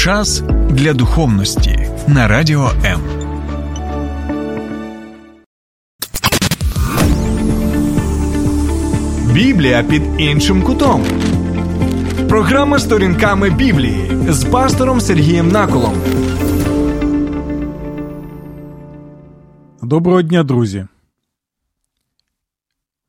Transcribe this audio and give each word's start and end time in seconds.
Час 0.00 0.40
для 0.70 0.92
духовності 0.92 1.88
на 2.08 2.28
радіо 2.28 2.70
М. 2.84 3.00
Біблія 9.32 9.82
під 9.82 10.02
іншим 10.20 10.62
кутом. 10.62 11.04
Програма 12.28 12.78
сторінками 12.78 13.50
Біблії 13.50 14.32
з 14.32 14.44
пастором 14.44 15.00
Сергієм 15.00 15.48
Наколом. 15.48 15.94
Доброго 19.82 20.22
дня, 20.22 20.42
друзі. 20.42 20.86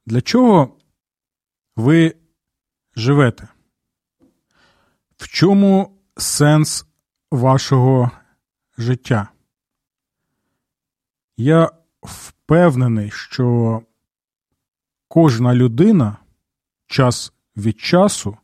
Для 0.05 0.21
чого 0.21 0.69
ви 1.75 2.15
живете? 2.95 3.47
В 5.17 5.27
чому 5.27 6.00
сенс 6.17 6.85
вашого 7.31 8.11
життя? 8.77 9.29
Я 11.37 11.71
впевнений, 12.01 13.11
що 13.11 13.81
кожна 15.07 15.55
людина 15.55 16.17
час 16.87 17.33
від 17.57 17.79
часу 17.79 18.37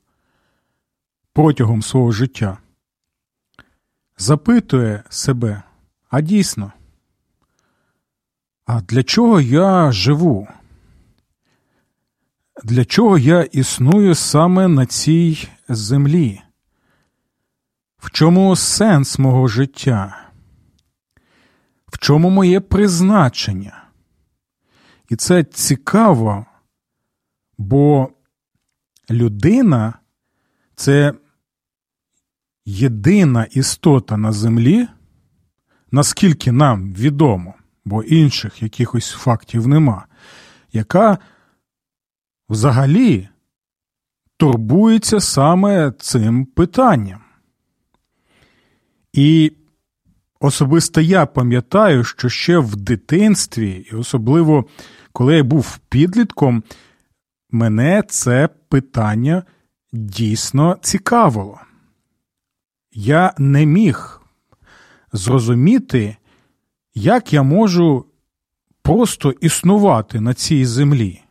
протягом 1.33 1.81
свого 1.81 2.11
життя 2.11 2.57
запитує 4.17 5.03
себе, 5.09 5.63
а 6.09 6.21
дійсно, 6.21 6.71
а 8.65 8.81
для 8.81 9.03
чого 9.03 9.41
я 9.41 9.91
живу? 9.91 10.47
Для 12.63 12.85
чого 12.85 13.17
я 13.17 13.41
існую 13.41 14.15
саме 14.15 14.67
на 14.67 14.85
цій 14.85 15.49
землі? 15.69 16.41
В 17.97 18.11
чому 18.11 18.55
сенс 18.55 19.19
мого 19.19 19.47
життя? 19.47 20.29
В 21.87 21.97
чому 21.97 22.29
моє 22.29 22.59
призначення? 22.59 23.83
І 25.09 25.15
це 25.15 25.43
цікаво, 25.43 26.45
бо 27.57 28.09
людина 29.09 29.93
це 30.75 31.13
єдина 32.65 33.43
істота 33.43 34.17
на 34.17 34.31
землі, 34.31 34.87
наскільки 35.91 36.51
нам 36.51 36.93
відомо, 36.93 37.53
бо 37.85 38.03
інших 38.03 38.63
якихось 38.63 39.11
фактів 39.11 39.67
нема, 39.67 40.05
яка 40.73 41.17
взагалі 42.49 43.29
турбується 44.37 45.19
саме 45.19 45.91
цим 45.91 46.45
питанням. 46.45 47.26
І 49.17 49.51
особисто 50.39 51.01
я 51.01 51.25
пам'ятаю, 51.25 52.03
що 52.03 52.29
ще 52.29 52.57
в 52.57 52.75
дитинстві, 52.75 53.87
і 53.91 53.95
особливо 53.95 54.65
коли 55.13 55.35
я 55.35 55.43
був 55.43 55.77
підлітком, 55.89 56.63
мене 57.51 58.03
це 58.09 58.49
питання 58.69 59.43
дійсно 59.93 60.77
цікавило. 60.81 61.59
Я 62.91 63.33
не 63.37 63.65
міг 63.65 64.21
зрозуміти, 65.13 66.15
як 66.95 67.33
я 67.33 67.43
можу 67.43 68.05
просто 68.81 69.31
існувати 69.31 70.21
на 70.21 70.33
цій 70.33 70.65
землі. 70.65 71.21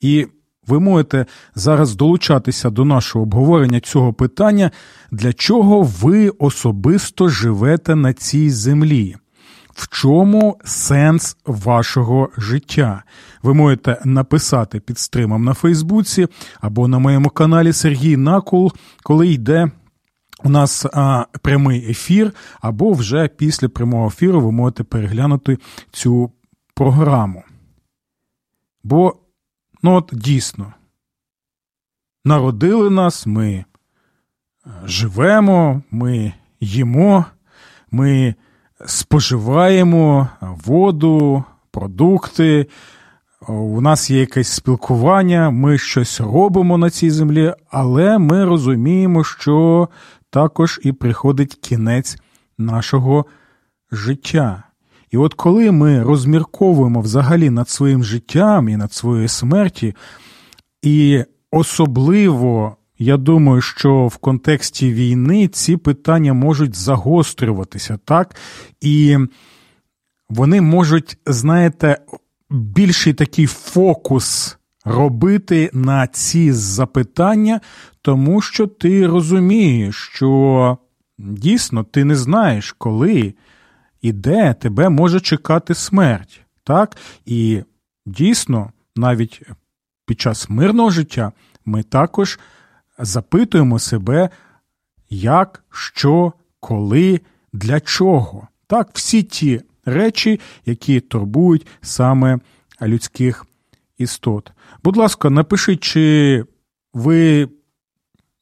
І 0.00 0.26
ви 0.66 0.80
можете 0.80 1.26
зараз 1.54 1.96
долучатися 1.96 2.70
до 2.70 2.84
нашого 2.84 3.22
обговорення 3.22 3.80
цього 3.80 4.12
питання, 4.12 4.70
для 5.10 5.32
чого 5.32 5.82
ви 5.82 6.28
особисто 6.28 7.28
живете 7.28 7.94
на 7.94 8.12
цій 8.12 8.50
землі. 8.50 9.16
В 9.74 9.88
чому 9.88 10.58
сенс 10.64 11.36
вашого 11.46 12.28
життя? 12.38 13.02
Ви 13.42 13.54
можете 13.54 14.00
написати 14.04 14.80
під 14.80 14.98
стримом 14.98 15.44
на 15.44 15.54
Фейсбуці 15.54 16.26
або 16.60 16.88
на 16.88 16.98
моєму 16.98 17.28
каналі 17.30 17.72
Сергій 17.72 18.16
Накул, 18.16 18.72
коли 19.02 19.28
йде 19.28 19.70
у 20.44 20.48
нас 20.48 20.86
а, 20.92 21.26
прямий 21.42 21.90
ефір, 21.90 22.32
або 22.60 22.92
вже 22.92 23.28
після 23.28 23.68
прямого 23.68 24.06
ефіру 24.06 24.40
ви 24.40 24.52
можете 24.52 24.84
переглянути 24.84 25.58
цю 25.90 26.30
програму. 26.74 27.42
Бо 28.84 29.16
Ну, 29.86 29.94
от 29.94 30.10
дійсно, 30.12 30.72
народили 32.24 32.90
нас, 32.90 33.26
ми 33.26 33.50
е, 33.52 33.64
живемо, 34.84 35.82
ми 35.90 36.32
їмо, 36.60 37.24
ми 37.90 38.34
споживаємо 38.86 40.28
воду, 40.40 41.44
продукти, 41.70 42.66
у 43.48 43.80
нас 43.80 44.10
є 44.10 44.20
якесь 44.20 44.48
спілкування, 44.48 45.50
ми 45.50 45.78
щось 45.78 46.20
робимо 46.20 46.78
на 46.78 46.90
цій 46.90 47.10
землі, 47.10 47.54
але 47.70 48.18
ми 48.18 48.44
розуміємо, 48.44 49.24
що 49.24 49.88
також 50.30 50.80
і 50.82 50.92
приходить 50.92 51.54
кінець 51.54 52.18
нашого 52.58 53.26
життя. 53.92 54.62
І 55.10 55.16
от 55.16 55.34
коли 55.34 55.70
ми 55.70 56.02
розмірковуємо 56.02 57.00
взагалі 57.00 57.50
над 57.50 57.68
своїм 57.68 58.04
життям 58.04 58.68
і 58.68 58.76
над 58.76 58.92
своєю 58.92 59.28
смерті, 59.28 59.94
і 60.82 61.24
особливо, 61.50 62.76
я 62.98 63.16
думаю, 63.16 63.60
що 63.60 64.06
в 64.06 64.16
контексті 64.16 64.92
війни 64.92 65.48
ці 65.48 65.76
питання 65.76 66.32
можуть 66.32 66.76
загострюватися, 66.76 67.98
так? 68.04 68.36
І 68.80 69.16
вони 70.28 70.60
можуть, 70.60 71.18
знаєте, 71.26 71.98
більший 72.50 73.14
такий 73.14 73.46
фокус 73.46 74.58
робити 74.84 75.70
на 75.72 76.06
ці 76.06 76.52
запитання, 76.52 77.60
тому 78.02 78.40
що 78.40 78.66
ти 78.66 79.06
розумієш, 79.06 80.10
що 80.14 80.78
дійсно 81.18 81.84
ти 81.84 82.04
не 82.04 82.16
знаєш, 82.16 82.74
коли 82.78 83.34
і 84.02 84.12
де 84.12 84.54
тебе 84.54 84.88
може 84.88 85.20
чекати 85.20 85.74
смерть. 85.74 86.40
Так? 86.64 86.96
І 87.24 87.62
дійсно, 88.06 88.72
навіть 88.96 89.42
під 90.06 90.20
час 90.20 90.50
мирного 90.50 90.90
життя 90.90 91.32
ми 91.64 91.82
також 91.82 92.38
запитуємо 92.98 93.78
себе, 93.78 94.30
як, 95.10 95.64
що, 95.70 96.32
коли, 96.60 97.20
для 97.52 97.80
чого. 97.80 98.48
Так, 98.66 98.90
всі 98.92 99.22
ті 99.22 99.60
речі, 99.84 100.40
які 100.66 101.00
турбують 101.00 101.66
саме 101.80 102.38
людських 102.82 103.46
істот. 103.98 104.52
Будь 104.84 104.96
ласка, 104.96 105.30
напишіть, 105.30 105.80
чи 105.80 106.44
ви 106.92 107.48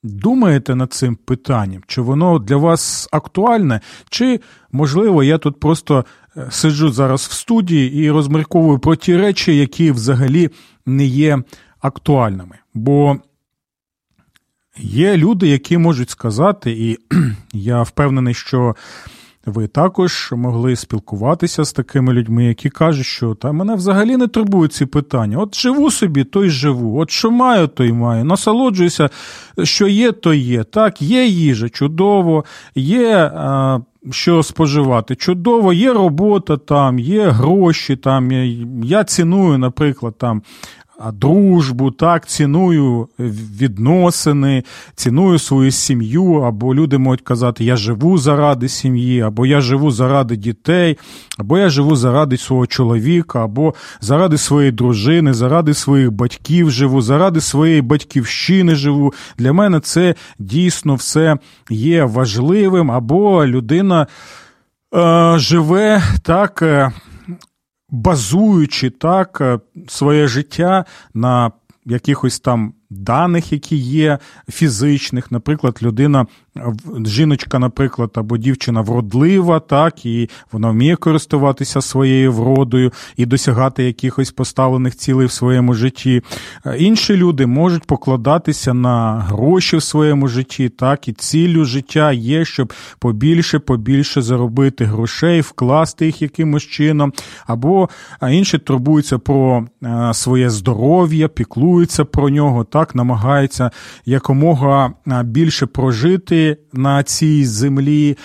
думаєте 0.05 0.75
над 0.75 0.93
цим 0.93 1.17
питанням, 1.17 1.83
чи 1.87 2.01
воно 2.01 2.39
для 2.39 2.57
вас 2.57 3.09
актуальне, 3.13 3.81
чи, 4.11 4.41
можливо, 4.73 5.23
я 5.23 5.39
тут 5.39 5.61
просто 5.61 6.05
е, 6.37 6.47
сиджу 6.51 6.93
зараз 6.93 7.21
в 7.21 7.33
студії 7.33 7.95
і 7.95 8.11
розмірковую 8.11 8.79
про 8.79 8.97
ті 8.97 9.17
речі, 9.17 9.57
які 9.57 9.91
взагалі 9.91 10.51
не 10.87 11.05
є 11.05 11.43
актуальними. 11.81 12.59
Бо 12.75 13.17
є 14.79 15.17
люди, 15.17 15.49
які 15.49 15.79
можуть 15.79 16.11
сказати, 16.11 16.71
і 16.71 16.99
я 17.53 17.83
впевнений, 17.83 18.35
що 18.35 18.77
ви 19.47 19.67
також 19.67 20.33
могли 20.37 20.77
спілкуватися 20.77 21.65
з 21.65 21.73
такими 21.73 22.13
людьми, 22.13 22.45
які 22.45 22.71
кажуть, 22.71 23.07
що 23.07 23.35
та 23.35 23.53
мене 23.53 23.75
взагалі 23.75 24.17
не 24.17 24.27
турбують 24.27 24.73
ці 24.73 24.87
питання. 24.87 25.39
От 25.39 25.55
живу 25.55 25.91
собі, 25.91 26.25
то 26.25 26.45
й 26.45 26.49
живу. 26.49 27.01
От 27.01 27.11
що 27.11 27.31
маю, 27.31 27.67
то 27.67 27.85
й 27.85 27.93
маю. 27.93 28.25
Насолоджуюся, 28.25 29.11
що 29.63 29.89
є, 29.89 30.13
то 30.13 30.35
є. 30.35 30.65
Так, 30.65 31.03
є 31.03 31.27
їжа, 31.27 31.69
чудово, 31.69 32.45
є. 32.75 33.31
А, 33.35 33.79
що 34.11 34.43
споживати. 34.43 35.17
Чудово, 35.17 35.73
є 35.73 35.93
робота 35.93 36.57
там, 36.57 36.99
є 36.99 37.29
гроші 37.29 37.97
там. 37.97 38.33
Я 38.85 39.05
ціную, 39.05 39.59
наприклад, 39.59 40.15
там 40.19 40.43
дружбу, 41.13 41.91
так, 41.91 42.27
ціную 42.27 43.09
відносини, 43.61 44.65
ціную 44.95 45.39
свою 45.39 45.71
сім'ю, 45.71 46.35
або 46.35 46.75
люди 46.75 46.99
можуть 46.99 47.21
казати, 47.21 47.65
я 47.65 47.77
живу 47.77 48.19
заради 48.19 48.69
сім'ї, 48.69 49.21
або 49.21 49.47
я 49.47 49.61
живу 49.61 49.91
заради 49.91 50.37
дітей, 50.37 50.99
або 51.39 51.59
я 51.59 51.69
живу 51.69 51.97
заради 51.97 52.37
свого 52.37 52.67
чоловіка, 52.67 53.45
або 53.45 53.75
заради 54.01 54.39
своєї 54.39 54.73
дружини, 54.73 55.35
заради 55.35 55.75
своїх 55.75 56.13
батьків 56.13 56.71
живу, 56.71 57.01
заради 57.01 57.41
своєї 57.41 57.83
батьківщини 57.83 58.75
живу. 58.75 59.13
Для 59.39 59.53
мене 59.53 59.81
це 59.81 60.15
дійсно 60.39 60.95
все 60.95 61.37
є 61.71 62.05
важливим, 62.05 62.91
або 62.91 63.47
людина 63.47 64.07
е, 64.95 65.35
живе 65.39 66.03
так. 66.23 66.63
Е, 66.63 66.93
базуючи 67.95 68.91
так 68.91 69.39
е, 69.41 69.59
своє 69.89 70.27
життя 70.27 70.85
на 71.15 71.53
якихось 71.85 72.41
там 72.41 72.75
даних, 72.91 73.53
які 73.53 73.77
є 73.77 74.19
фізичних. 74.51 75.33
Наприклад, 75.33 75.79
людина, 75.83 76.27
жіночка, 77.07 77.59
наприклад, 77.59 78.11
або 78.15 78.37
дівчина 78.37 78.81
вродлива, 78.81 79.61
так, 79.61 80.07
і 80.07 80.31
вона 80.53 80.71
вміє 80.71 80.97
користуватися 80.97 81.81
своєю 81.81 82.33
вродою 82.33 82.93
і 83.17 83.27
досягати 83.27 83.85
якихось 83.85 84.31
поставлених 84.31 84.97
цілей 84.97 85.27
в 85.27 85.31
своєму 85.31 85.75
житті. 85.75 86.23
Інші 86.79 87.17
люди 87.17 87.47
можуть 87.47 87.85
покладатися 87.85 88.75
на 88.75 89.21
гроші 89.21 89.77
в 89.77 89.83
своєму 89.83 90.29
житті, 90.29 90.69
так, 90.69 91.09
і 91.09 91.13
ціллю 91.13 91.65
життя 91.65 92.13
є, 92.13 92.45
щоб 92.45 92.73
побільше, 92.99 93.59
побільше 93.59 94.23
заробити 94.23 94.85
грошей, 94.85 95.41
вкласти 95.41 96.07
їх 96.07 96.23
якимось 96.23 96.63
чином, 96.63 97.13
або 97.47 97.89
інші 98.31 98.59
турбуються 98.59 99.19
про 99.19 99.67
своє 100.13 100.51
здоров'я, 100.51 101.29
піклуються 101.29 102.05
про 102.05 102.29
нього, 102.29 102.65
так, 102.65 102.95
намагаються 102.95 103.71
якомога 104.07 104.93
більше 105.25 105.67
прожити 105.67 106.44
на 106.73 107.03
цій 107.03 107.45
землі. 107.45 108.17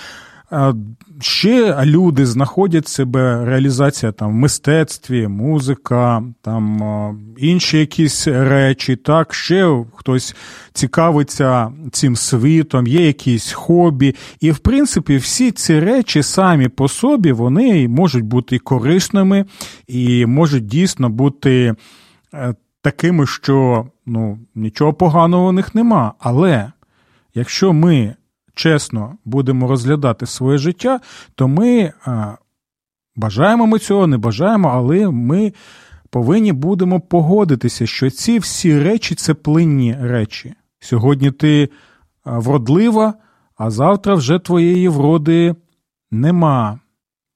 Ще 1.21 1.86
люди 1.86 2.25
знаходять 2.25 2.88
себе 2.88 3.45
реалізація 3.45 4.12
там 4.12 4.30
в 4.30 4.33
мистецтві, 4.33 5.27
музика, 5.27 6.24
там 6.42 6.81
інші 7.38 7.77
якісь 7.77 8.27
речі. 8.27 8.95
Так, 8.95 9.33
ще 9.33 9.83
хтось 9.95 10.36
цікавиться 10.74 11.71
цим 11.92 12.16
світом, 12.16 12.88
є 12.88 13.07
якісь 13.07 13.51
хобі. 13.51 14.16
І, 14.39 14.51
в 14.51 14.57
принципі, 14.57 15.18
всі 15.18 15.51
ці 15.51 15.80
речі 15.80 16.24
самі 16.24 16.68
по 16.68 16.88
собі 16.88 17.31
вони 17.31 17.88
можуть 17.88 18.25
бути 18.25 18.60
корисними 18.60 19.45
і 19.88 20.25
можуть 20.25 20.65
дійсно 20.65 21.10
бути 21.10 21.75
е, 22.33 22.56
такими, 22.81 23.27
що 23.27 23.86
ну, 24.06 24.39
нічого 24.56 24.94
поганого 24.94 25.48
в 25.48 25.54
них 25.54 25.75
нема. 25.75 26.13
Але 26.19 26.72
якщо 27.33 27.73
ми 27.73 28.15
чесно 28.53 29.17
будемо 29.25 29.67
розглядати 29.67 30.25
своє 30.25 30.57
життя, 30.57 30.99
то 31.35 31.47
ми 31.47 31.93
а, 32.05 32.35
бажаємо 33.15 33.67
ми 33.67 33.79
цього, 33.79 34.07
не 34.07 34.17
бажаємо, 34.17 34.69
але 34.69 35.09
ми 35.09 35.53
повинні 36.09 36.53
будемо 36.53 36.99
погодитися, 36.99 37.87
що 37.87 38.09
ці 38.09 38.39
всі 38.39 38.79
речі 38.79 39.15
це 39.15 39.33
плинні 39.33 39.97
речі. 40.01 40.53
Сьогодні 40.79 41.31
ти 41.31 41.69
вродлива, 42.25 43.13
а 43.57 43.69
завтра 43.69 44.15
вже 44.15 44.39
твоєї 44.39 44.89
вроди 44.89 45.55
нема. 46.11 46.79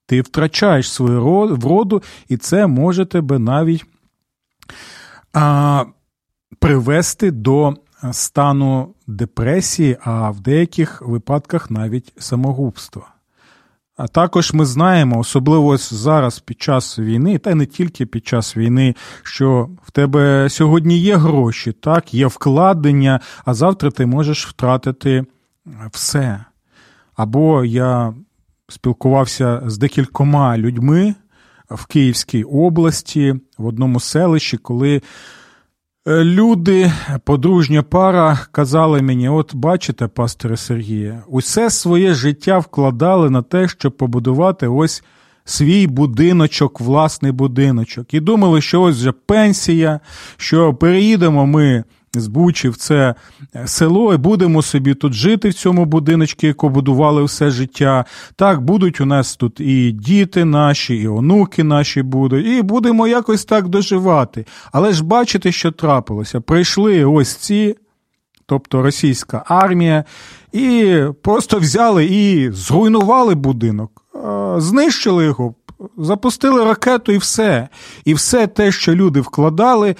Ти 0.05 0.21
втрачаєш 0.21 0.91
свою 0.91 1.21
вроду, 1.55 2.03
і 2.29 2.37
це 2.37 2.67
може 2.67 3.05
тебе 3.05 3.39
навіть 3.39 3.85
а, 5.33 5.85
привести 6.59 7.31
до 7.31 7.73
стану 8.11 8.94
депресії, 9.07 9.97
а 10.03 10.31
в 10.31 10.39
деяких 10.39 11.01
випадках 11.01 11.71
навіть 11.71 12.13
самогубства. 12.17 13.07
А 13.97 14.07
також 14.07 14.53
ми 14.53 14.65
знаємо, 14.65 15.19
особливо 15.19 15.77
зараз 15.77 16.39
під 16.39 16.61
час 16.61 17.00
війни, 17.00 17.38
та 17.38 17.51
й 17.51 17.55
не 17.55 17.65
тільки 17.65 18.05
під 18.05 18.27
час 18.27 18.57
війни, 18.57 18.95
що 19.23 19.69
в 19.83 19.91
тебе 19.91 20.50
сьогодні 20.50 20.97
є 20.97 21.15
гроші, 21.15 21.71
так, 21.71 22.13
є 22.13 22.27
вкладення, 22.27 23.19
а 23.45 23.53
завтра 23.53 23.91
ти 23.91 24.05
можеш 24.05 24.47
втратити 24.47 25.25
все. 25.91 26.45
Або 27.15 27.65
я 27.65 28.13
спілкувався 28.69 29.61
з 29.65 29.77
декількома 29.77 30.57
людьми 30.57 31.15
в 31.69 31.85
Київській 31.85 32.44
області 32.44 33.35
в 33.57 33.65
одному 33.65 34.00
селищі, 34.00 34.57
коли 34.57 34.95
Е, 34.95 35.01
люди, 36.07 36.91
подружня 37.23 37.83
пара, 37.83 38.39
казали 38.51 39.01
мені: 39.01 39.29
от 39.29 39.55
бачите, 39.55 40.07
пасторе 40.07 40.57
Сергія, 40.57 41.23
усе 41.27 41.69
своє 41.69 42.13
життя 42.13 42.59
вкладали 42.59 43.29
на 43.29 43.41
те, 43.41 43.67
щоб 43.67 43.97
побудувати 43.97 44.67
ось 44.67 45.03
свій 45.45 45.88
будиночок, 45.88 46.81
власний 46.81 47.31
будиночок. 47.31 48.13
І 48.13 48.19
думали, 48.19 48.61
що 48.61 48.81
ось 48.81 48.97
вже 48.97 49.11
пенсія, 49.11 50.00
що 50.38 50.73
переїдемо 50.73 51.45
ми 51.45 51.83
з 52.15 52.27
Бучі 52.27 52.69
в 52.69 52.77
це 52.77 53.15
е, 53.56 53.68
село, 53.68 54.13
і 54.13 54.18
будемо 54.18 54.62
собі 54.62 54.94
тут 54.94 55.13
жити 55.13 55.50
в 55.50 55.54
цьому 55.54 55.86
будиночку, 55.86 56.48
яку 56.48 56.69
будували 56.69 57.24
все 57.24 57.50
життя. 57.50 58.06
Так, 58.36 58.62
будуть 58.62 59.01
у 59.01 59.06
нас 59.06 59.36
тут 59.36 59.60
і 59.60 59.92
діти 59.92 60.45
наші, 60.45 60.95
і 60.95 61.07
онуки 61.07 61.63
наші 61.63 62.01
будуть, 62.01 62.48
і 62.48 62.62
будемо 62.62 63.07
якось 63.07 63.45
так 63.45 63.68
доживати. 63.68 64.45
Але 64.71 64.94
ж 64.94 65.04
бачите, 65.04 65.51
що 65.51 65.71
трапилося. 65.71 66.42
Прийшли 66.42 67.06
ось 67.06 67.36
ці. 67.36 67.75
Тобто 68.45 68.81
російська 68.81 69.44
армія, 69.48 70.04
і 70.51 70.98
просто 71.21 71.60
взяли 71.60 72.06
і 72.06 72.51
зруйнували 72.51 73.36
будинок, 73.36 74.06
знищили 74.57 75.25
його, 75.25 75.56
запустили 75.98 76.63
ракету 76.63 77.12
і 77.12 77.18
все. 77.18 77.68
І 78.06 78.13
все 78.13 78.48
те, 78.48 78.71
що 78.71 78.95
люди 78.95 79.21
вкладали, 79.21 79.95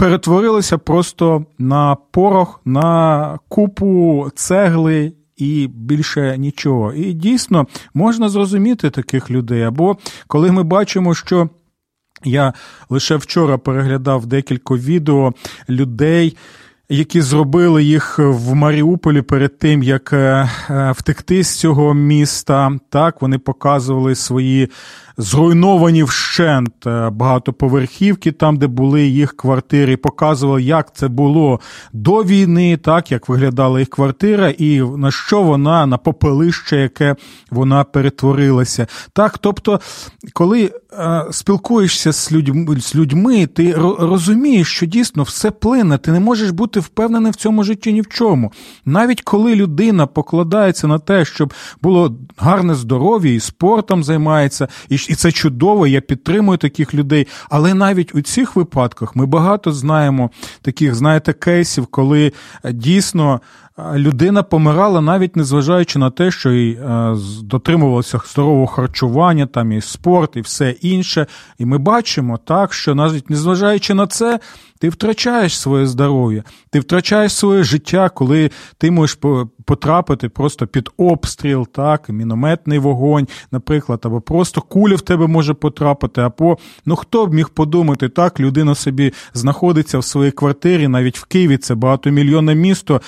перетворилися 0.00 0.78
просто 0.78 1.44
на 1.58 1.96
порох, 2.10 2.60
на 2.64 3.38
купу 3.48 4.28
цегли. 4.34 5.12
І 5.36 5.68
більше 5.74 6.38
нічого. 6.38 6.92
І 6.92 7.12
дійсно 7.12 7.66
можна 7.94 8.28
зрозуміти 8.28 8.90
таких 8.90 9.30
людей. 9.30 9.62
Або 9.62 9.96
коли 10.26 10.52
ми 10.52 10.62
бачимо, 10.62 11.14
що 11.14 11.48
я 12.24 12.52
лише 12.90 13.16
вчора 13.16 13.58
переглядав 13.58 14.26
декілька 14.26 14.74
відео 14.74 15.32
людей, 15.68 16.36
які 16.88 17.20
зробили 17.20 17.84
їх 17.84 18.18
в 18.18 18.54
Маріуполі 18.54 19.22
перед 19.22 19.58
тим, 19.58 19.82
як 19.82 20.12
е, 20.12 20.48
втекти 20.96 21.44
з 21.44 21.58
цього 21.58 21.94
міста. 21.94 22.78
Так, 22.88 23.22
вони 23.22 23.38
показували 23.38 24.14
свої 24.14 24.68
зруйновані 25.20 26.02
вщент 26.02 26.86
е, 26.86 27.10
багатоповерхівки, 27.10 28.32
там, 28.32 28.56
де 28.56 28.66
були 28.66 29.06
їх 29.06 29.36
квартири, 29.36 29.96
показували, 29.96 30.62
як 30.62 30.96
це 30.96 31.08
було 31.08 31.60
до 31.92 32.24
війни, 32.24 32.76
так 32.76 33.12
як 33.12 33.28
виглядала 33.28 33.78
їх 33.78 33.88
квартира, 33.88 34.50
і 34.50 34.80
на 34.80 35.10
що 35.10 35.42
вона 35.42 35.86
на 35.86 35.98
попелище, 35.98 36.76
яке 36.76 37.16
вона 37.50 37.84
перетворилася. 37.84 38.86
Так, 39.12 39.38
тобто, 39.38 39.80
коли 40.32 40.72
е, 40.92 41.24
спілкуєшся 41.30 42.12
з 42.12 42.32
людьми, 42.32 42.80
з 42.80 42.94
людьми, 42.94 43.46
ти 43.46 43.74
розумієш, 43.98 44.68
що 44.68 44.86
дійсно 44.86 45.22
все 45.22 45.50
плине, 45.50 45.98
ти 45.98 46.12
не 46.12 46.20
можеш 46.20 46.50
бути 46.50 46.80
впевнений 46.80 47.32
в 47.32 47.36
цьому 47.36 47.64
житті 47.64 47.92
ні 47.92 48.00
в 48.00 48.08
чому. 48.08 48.52
Навіть 48.84 49.22
коли 49.22 49.54
людина 49.54 50.06
покладається 50.06 50.86
на 50.86 50.98
те, 50.98 51.24
щоб 51.24 51.54
було 51.82 52.16
гарне 52.36 52.74
здоров'я 52.74 53.34
і 53.34 53.40
спортом 53.40 54.04
займається, 54.04 54.68
і 54.88 55.09
і 55.10 55.14
це 55.14 55.32
чудово, 55.32 55.86
я 55.86 56.00
підтримую 56.00 56.58
таких 56.58 56.94
людей. 56.94 57.26
Але 57.48 57.74
навіть 57.74 58.14
у 58.14 58.22
цих 58.22 58.56
випадках 58.56 59.16
ми 59.16 59.26
багато 59.26 59.72
знаємо 59.72 60.30
таких, 60.62 60.94
знаєте, 60.94 61.32
кейсів, 61.32 61.86
коли 61.86 62.32
е, 62.64 62.72
дійсно 62.72 63.40
людина 63.94 64.42
помирала, 64.42 65.00
навіть 65.00 65.36
незважаючи 65.36 65.98
на 65.98 66.10
те, 66.10 66.30
що 66.30 66.50
й 66.50 66.72
е, 66.72 67.16
дотримувалося 67.42 68.20
здорового 68.26 68.66
харчування, 68.66 69.46
там 69.46 69.72
і 69.72 69.80
спорт, 69.80 70.36
і 70.36 70.40
все 70.40 70.70
інше. 70.70 71.26
І 71.58 71.64
ми 71.64 71.78
бачимо 71.78 72.38
так, 72.44 72.72
що 72.72 72.94
навіть 72.94 73.30
незважаючи 73.30 73.94
на 73.94 74.06
це, 74.06 74.40
ти 74.80 74.88
втрачаєш 74.88 75.60
своє 75.60 75.86
здоров'я, 75.86 76.44
ти 76.70 76.80
втрачаєш 76.80 77.32
своє 77.32 77.62
життя, 77.62 78.08
коли 78.08 78.50
ти 78.78 78.90
можеш 78.90 79.18
потрапити 79.64 80.28
просто 80.28 80.66
під 80.66 80.90
обстріл, 80.96 81.68
так, 81.72 82.08
мінометний 82.08 82.78
вогонь, 82.78 83.28
наприклад, 83.52 84.00
або 84.02 84.20
просто 84.20 84.60
куля 84.60 84.94
в 84.94 85.00
тебе 85.00 85.26
може 85.26 85.54
потрапити, 85.54 86.20
або 86.20 86.58
ну 86.86 86.96
хто 86.96 87.26
б 87.26 87.34
міг 87.34 87.48
подумати, 87.48 88.08
так, 88.08 88.40
людина 88.40 88.74
собі 88.74 89.12
знаходиться 89.34 89.98
в 89.98 90.04
своїй 90.04 90.30
квартирі, 90.30 90.88
навіть 90.88 91.18
в 91.18 91.24
Києві 91.24 91.56
це 91.56 91.74
багатомільйонне 91.74 92.54
місто, 92.54 93.00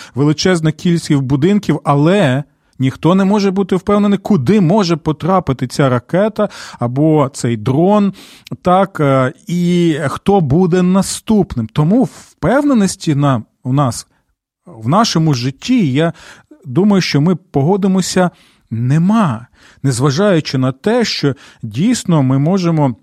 величезна 0.62 0.72
кількість 0.72 1.14
будинків, 1.14 1.80
але. 1.84 2.44
Ніхто 2.78 3.14
не 3.14 3.24
може 3.24 3.50
бути 3.50 3.76
впевнений, 3.76 4.18
куди 4.18 4.60
може 4.60 4.96
потрапити 4.96 5.66
ця 5.66 5.88
ракета 5.88 6.48
або 6.78 7.30
цей 7.32 7.56
дрон, 7.56 8.12
так, 8.62 9.00
е, 9.00 9.32
і 9.46 9.96
хто 10.06 10.40
буде 10.40 10.82
наступним. 10.82 11.68
Тому 11.72 12.04
впевненості 12.04 13.14
на, 13.14 13.42
у 13.62 13.72
нас 13.72 14.06
в 14.66 14.88
нашому 14.88 15.34
житті, 15.34 15.92
я 15.92 16.12
думаю, 16.64 17.02
що 17.02 17.20
ми 17.20 17.36
погодимося 17.36 18.30
нема, 18.70 19.46
незважаючи 19.82 20.58
на 20.58 20.72
те, 20.72 21.04
що 21.04 21.34
дійсно 21.62 22.22
ми 22.22 22.38
можемо. 22.38 22.96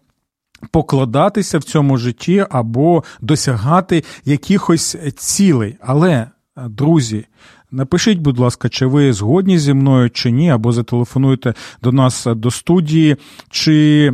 Покладатися 0.71 1.57
в 1.57 1.63
цьому 1.63 1.97
житті 1.97 2.45
або 2.49 3.03
досягати 3.21 4.03
якихось 4.25 4.97
цілей. 5.17 5.77
Але, 5.81 6.27
друзі, 6.67 7.25
Напишіть, 7.71 8.19
будь 8.19 8.39
ласка, 8.39 8.69
чи 8.69 8.85
ви 8.85 9.13
згодні 9.13 9.59
зі 9.59 9.73
мною 9.73 10.09
чи 10.09 10.31
ні, 10.31 10.51
або 10.51 10.71
зателефонуйте 10.71 11.53
до 11.83 11.91
нас 11.91 12.27
до 12.35 12.51
студії, 12.51 13.15
чи 13.49 14.13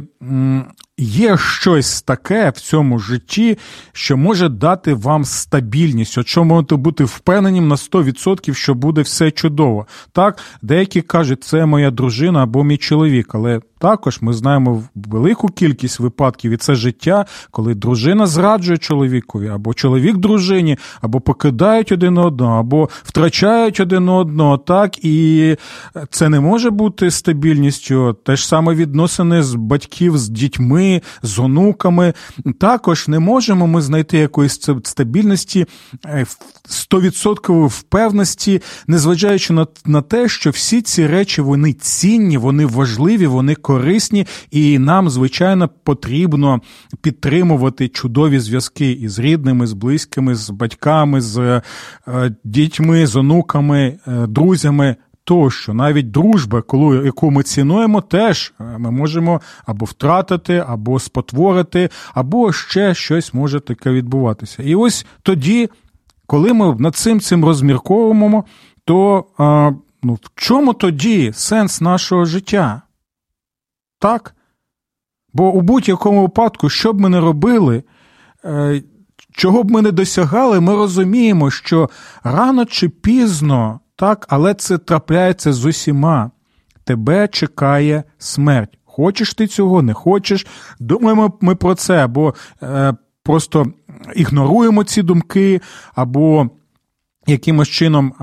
є 0.97 1.37
щось 1.37 2.01
таке 2.01 2.49
в 2.49 2.59
цьому 2.59 2.99
житті, 2.99 3.57
що 3.93 4.17
може 4.17 4.49
дати 4.49 4.93
вам 4.93 5.25
стабільність, 5.25 6.17
от 6.17 6.27
що 6.27 6.43
можете 6.43 6.75
бути 6.75 7.03
впевненим 7.03 7.67
на 7.67 7.75
100%, 7.75 8.53
що 8.53 8.73
буде 8.73 9.01
все 9.01 9.31
чудово. 9.31 9.87
Так, 10.11 10.39
деякі 10.61 11.01
кажуть, 11.01 11.43
це 11.43 11.65
моя 11.65 11.91
дружина 11.91 12.43
або 12.43 12.63
мій 12.63 12.77
чоловік, 12.77 13.35
але 13.35 13.61
також 13.77 14.17
ми 14.21 14.33
знаємо 14.33 14.83
велику 14.95 15.47
кількість 15.47 15.99
випадків, 15.99 16.51
і 16.51 16.57
це 16.57 16.75
життя, 16.75 17.25
коли 17.51 17.75
дружина 17.75 18.27
зраджує 18.27 18.77
чоловікові, 18.77 19.47
або 19.47 19.73
чоловік 19.73 20.17
дружині, 20.17 20.77
або 21.01 21.21
покидають 21.21 21.91
один 21.91 22.17
одного, 22.17 22.59
або 22.59 22.89
втрачають 23.03 23.79
один 23.79 24.09
одного. 24.09 24.57
Так, 24.57 25.05
і 25.05 25.55
це 26.09 26.29
не 26.29 26.39
може 26.39 26.69
бути 26.69 27.11
стабільністю. 27.11 28.17
Те 28.23 28.35
ж 28.35 28.47
саме 28.47 28.73
відносини 28.73 29.43
з 29.43 29.55
батьків 29.55 30.17
з 30.17 30.29
дітьми, 30.29 31.01
з 31.23 31.39
онуками. 31.39 32.13
Також 32.59 33.07
не 33.07 33.19
можемо 33.19 33.67
ми 33.67 33.81
знайти 33.81 34.17
якоїсь 34.17 34.69
стабільності, 34.83 35.65
100% 36.69 37.63
е, 37.63 37.67
впевності, 37.67 38.61
незважаючи 38.87 39.53
на, 39.53 39.67
на 39.85 40.01
те, 40.01 40.29
що 40.29 40.49
всі 40.49 40.81
ці 40.81 41.07
речі 41.07 41.41
вони 41.41 41.73
цінні, 41.73 42.37
вони 42.37 42.65
важливі, 42.65 43.27
вони 43.27 43.55
корисні, 43.65 44.27
і 44.51 44.79
нам, 44.79 45.09
звичайно, 45.09 45.69
потрібно 45.83 46.61
підтримувати 47.01 47.87
чудові 47.87 48.39
зв'язки 48.39 48.91
із 48.91 49.19
рідними, 49.19 49.67
з 49.67 49.73
близькими, 49.73 50.35
з 50.35 50.49
батьками, 50.49 51.21
з 51.21 51.61
е, 52.07 52.35
дітьми, 52.43 53.07
з 53.07 53.15
онуками, 53.15 53.99
е, 54.07 54.27
друзями. 54.27 54.95
Тощо, 55.27 55.73
навіть 55.73 56.11
дружба, 56.11 56.61
коли 56.61 57.05
яку 57.05 57.31
ми 57.31 57.43
цінуємо, 57.43 58.01
теж 58.01 58.53
е, 58.59 58.63
ми 58.63 58.91
можемо 58.91 59.41
або 59.65 59.85
втратити, 59.85 60.63
або 60.67 60.99
спотворити, 60.99 61.89
або 62.13 62.53
ще 62.53 62.93
щось 62.93 63.33
може 63.33 63.59
таке 63.59 63.91
відбуватися. 63.91 64.63
І 64.63 64.75
ось 64.75 65.05
тоді, 65.21 65.69
коли 66.27 66.53
ми 66.53 66.75
над 66.79 66.95
цим 66.95 67.19
цим 67.19 67.45
розмірковуємо, 67.45 68.43
то 68.85 69.25
ну, 70.03 70.13
в 70.13 70.29
чому 70.35 70.73
тоді 70.73 71.31
сенс 71.33 71.81
нашого 71.81 72.25
життя? 72.25 72.81
Так? 74.05 74.35
Бо 75.33 75.53
у 75.53 75.61
будь-якому 75.61 76.21
випадку, 76.21 76.69
що 76.69 76.93
б 76.93 77.01
ми 77.01 77.09
не 77.09 77.19
робили, 77.19 77.83
е, 78.45 78.81
чого 79.31 79.63
б 79.63 79.71
ми 79.71 79.81
не 79.81 79.91
досягали, 79.91 80.59
ми 80.59 80.75
розуміємо, 80.75 81.51
що 81.51 81.89
рано 82.23 82.65
чи 82.65 82.89
пізно, 82.89 83.79
так, 83.95 84.25
але 84.29 84.53
це 84.53 84.77
трапляється 84.77 85.53
з 85.53 85.65
усіма. 85.65 86.31
Тебе 86.83 87.27
чекає 87.27 88.03
смерть. 88.17 88.77
Хочеш 88.83 89.33
ти 89.33 89.47
цього, 89.47 89.81
не 89.81 89.93
хочеш. 89.93 90.47
Думаємо 90.79 91.33
ми 91.41 91.55
про 91.55 91.75
це, 91.75 92.03
або 92.03 92.33
е, 92.63 92.93
просто 93.23 93.65
ігноруємо 94.15 94.83
ці 94.83 95.01
думки, 95.01 95.61
або 95.95 96.49
якимось 97.27 97.69
чином. 97.69 98.13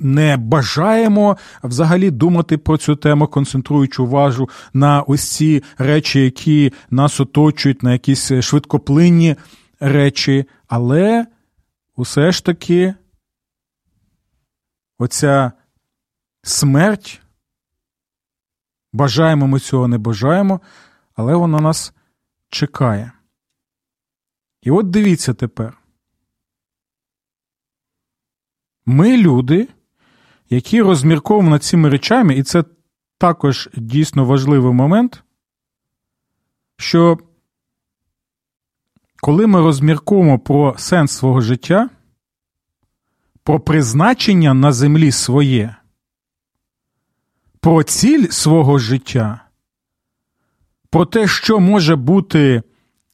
Е, 0.00 0.04
не 0.04 0.36
бажаємо 0.36 1.36
взагалі 1.62 2.10
думати 2.10 2.58
про 2.58 2.78
цю 2.78 2.96
тему, 2.96 3.26
концентруючи 3.26 4.02
увагу 4.02 4.48
на 4.72 5.02
ось 5.02 5.32
ці 5.32 5.62
речі, 5.78 6.20
які 6.20 6.72
нас 6.90 7.20
оточують, 7.20 7.82
на 7.82 7.92
якісь 7.92 8.32
швидкоплинні 8.40 9.36
речі, 9.80 10.44
але 10.68 11.26
усе 11.96 12.32
ж 12.32 12.44
таки 12.44 12.94
оця 14.98 15.52
смерть, 16.42 17.20
бажаємо 18.92 19.46
ми 19.46 19.60
цього 19.60 19.88
не 19.88 19.98
бажаємо, 19.98 20.60
але 21.14 21.34
вона 21.34 21.60
нас 21.60 21.92
чекає. 22.50 23.12
І 24.62 24.70
от 24.70 24.90
дивіться 24.90 25.34
тепер. 25.34 25.78
Ми 28.86 29.16
люди 29.16 29.68
які 30.50 30.82
розмірковуємо 30.82 31.50
над 31.50 31.64
цими 31.64 31.88
речами, 31.88 32.34
і 32.34 32.42
це 32.42 32.64
також 33.18 33.68
дійсно 33.76 34.24
важливий 34.24 34.72
момент, 34.72 35.22
що 36.76 37.18
коли 39.20 39.46
ми 39.46 39.60
розмірковуємо 39.60 40.38
про 40.38 40.74
сенс 40.78 41.12
свого 41.12 41.40
життя, 41.40 41.90
про 43.42 43.60
призначення 43.60 44.54
на 44.54 44.72
землі 44.72 45.12
своє, 45.12 45.76
про 47.60 47.82
ціль 47.82 48.28
свого 48.28 48.78
життя, 48.78 49.40
про 50.90 51.06
те, 51.06 51.28
що 51.28 51.60
може 51.60 51.96
бути 51.96 52.62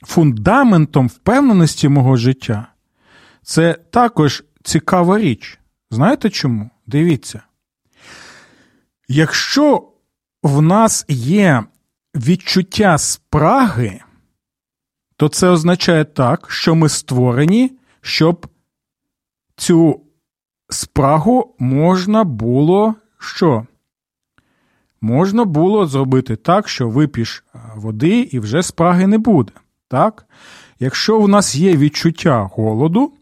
фундаментом 0.03 1.09
впевненості 1.09 1.89
мого 1.89 2.17
життя, 2.17 2.67
це 3.43 3.75
також 3.75 4.45
цікава 4.63 5.19
річ. 5.19 5.59
Знаєте 5.91 6.31
чому? 6.31 6.71
Дивіться. 6.87 7.43
Якщо 9.09 9.89
в 10.43 10.63
нас 10.63 11.05
є 11.09 11.65
відчуття 12.15 12.99
спраги, 12.99 14.01
то 15.17 15.29
це 15.29 15.49
означає 15.49 16.05
так, 16.05 16.51
що 16.51 16.75
ми 16.75 16.89
створені, 16.89 17.73
щоб 18.01 18.47
цю 19.57 20.01
спрагу 20.69 21.57
можна 21.59 22.25
було 22.25 22.95
що? 23.19 23.67
Можна 25.01 25.45
було 25.45 25.87
зробити 25.87 26.37
так, 26.37 26.69
що 26.69 26.89
випіш 26.89 27.45
води 27.75 28.21
і 28.21 28.41
вже 28.41 28.63
спраги 28.63 29.07
не 29.07 29.19
буде. 29.19 29.53
Так? 29.89 30.27
Якщо 30.81 31.21
в 31.21 31.29
нас 31.29 31.55
є 31.55 31.77
відчуття 31.77 32.51
голоду, 32.53 33.13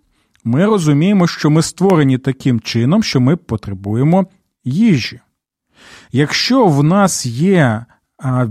ми 0.45 0.67
розуміємо, 0.67 1.27
що 1.27 1.51
ми 1.51 1.63
створені 1.63 2.19
таким 2.19 2.61
чином, 2.61 3.03
що 3.03 3.21
ми 3.21 3.37
потребуємо 3.37 4.27
їжі. 4.65 5.21
Якщо 6.13 6.67
в 6.67 6.85
нас 6.85 7.27
є 7.27 7.85
а, 8.19 8.47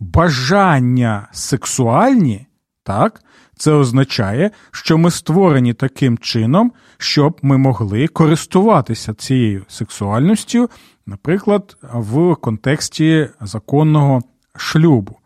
бажання 0.00 1.28
сексуальні, 1.32 2.46
так, 2.82 3.22
це 3.56 3.72
означає, 3.72 4.50
що 4.70 4.98
ми 4.98 5.10
створені 5.10 5.74
таким 5.74 6.18
чином, 6.18 6.72
щоб 6.98 7.38
ми 7.42 7.58
могли 7.58 8.06
користуватися 8.06 9.14
цією 9.14 9.64
сексуальністю, 9.68 10.70
наприклад, 11.06 11.76
в 11.92 12.34
контексті 12.34 13.28
законного 13.40 14.22
шлюбу. 14.56 15.16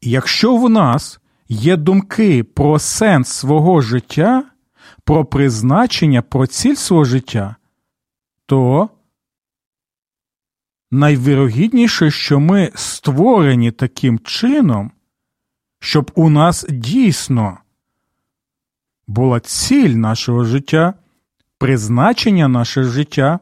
І 0.00 0.10
якщо 0.10 0.56
в 0.56 0.70
нас 0.70 1.20
є 1.48 1.76
думки 1.76 2.44
про 2.44 2.78
сенс 2.78 3.28
свого 3.28 3.80
життя, 3.80 4.44
про 5.08 5.24
призначення, 5.24 6.22
про 6.22 6.46
ціль 6.46 6.74
свого 6.74 7.04
життя, 7.04 7.56
то 8.46 8.88
найвірогідніше, 10.90 12.10
що 12.10 12.40
ми 12.40 12.72
створені 12.74 13.70
таким 13.70 14.18
чином, 14.18 14.90
щоб 15.80 16.10
у 16.14 16.30
нас 16.30 16.66
дійсно 16.68 17.58
була 19.06 19.40
ціль 19.40 19.94
нашого 19.94 20.44
життя, 20.44 20.94
призначення 21.58 22.48
наше 22.48 22.84
життя, 22.84 23.38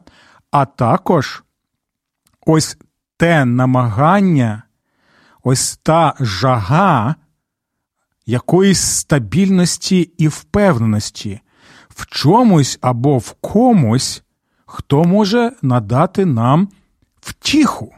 а 0.51 0.65
також 0.65 1.43
ось 2.45 2.77
те 3.17 3.45
намагання, 3.45 4.63
ось 5.43 5.77
та 5.77 6.15
жага 6.19 7.15
якоїсь 8.25 8.81
стабільності 8.81 10.01
і 10.17 10.27
впевненості, 10.27 11.41
в 11.97 12.05
чомусь 12.05 12.77
або 12.81 13.17
в 13.17 13.31
комусь, 13.41 14.23
хто 14.65 15.03
може 15.03 15.51
надати 15.61 16.25
нам 16.25 16.69
втіху. 17.21 17.93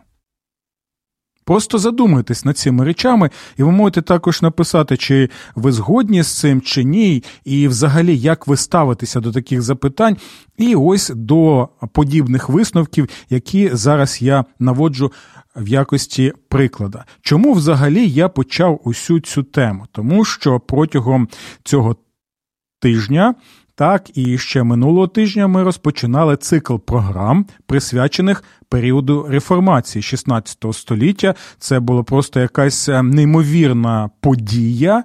Просто 1.45 1.77
задумайтесь 1.77 2.45
над 2.45 2.57
цими 2.57 2.85
речами, 2.85 3.29
і 3.57 3.63
ви 3.63 3.71
можете 3.71 4.01
також 4.01 4.41
написати, 4.41 4.97
чи 4.97 5.29
ви 5.55 5.71
згодні 5.71 6.23
з 6.23 6.39
цим, 6.39 6.61
чи 6.61 6.83
ні, 6.83 7.23
і 7.45 7.67
взагалі 7.67 8.17
як 8.17 8.47
ви 8.47 8.57
ставитеся 8.57 9.19
до 9.19 9.31
таких 9.31 9.61
запитань, 9.61 10.17
і 10.57 10.75
ось 10.75 11.11
до 11.15 11.69
подібних 11.93 12.49
висновків, 12.49 13.09
які 13.29 13.69
зараз 13.73 14.21
я 14.21 14.45
наводжу 14.59 15.11
в 15.55 15.67
якості 15.67 16.33
приклада. 16.49 17.05
Чому 17.21 17.53
взагалі 17.53 18.09
я 18.09 18.29
почав 18.29 18.81
усю 18.83 19.19
цю 19.19 19.43
тему? 19.43 19.85
Тому 19.91 20.25
що 20.25 20.59
протягом 20.59 21.27
цього 21.63 21.95
тижня 22.79 23.35
так, 23.79 24.17
і 24.17 24.37
ще 24.37 24.63
минулого 24.63 25.07
тижня 25.07 25.47
ми 25.47 25.63
розпочинали 25.63 26.37
цикл 26.37 26.75
програм, 26.75 27.45
присвячених 27.65 28.43
періоду 28.69 29.25
реформації 29.29 30.03
16 30.03 30.65
століття. 30.71 31.35
Це 31.59 31.79
була 31.79 32.03
просто 32.03 32.39
якась 32.39 32.89
е, 32.89 33.03
неймовірна 33.03 34.09
подія. 34.19 35.03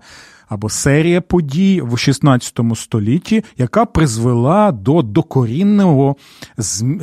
Або 0.49 0.69
серія 0.69 1.21
подій 1.21 1.83
в 1.85 1.99
16 1.99 2.61
столітті, 2.75 3.45
яка 3.59 3.85
призвела 3.85 4.73
до 4.73 5.03
докорінного, 5.03 6.17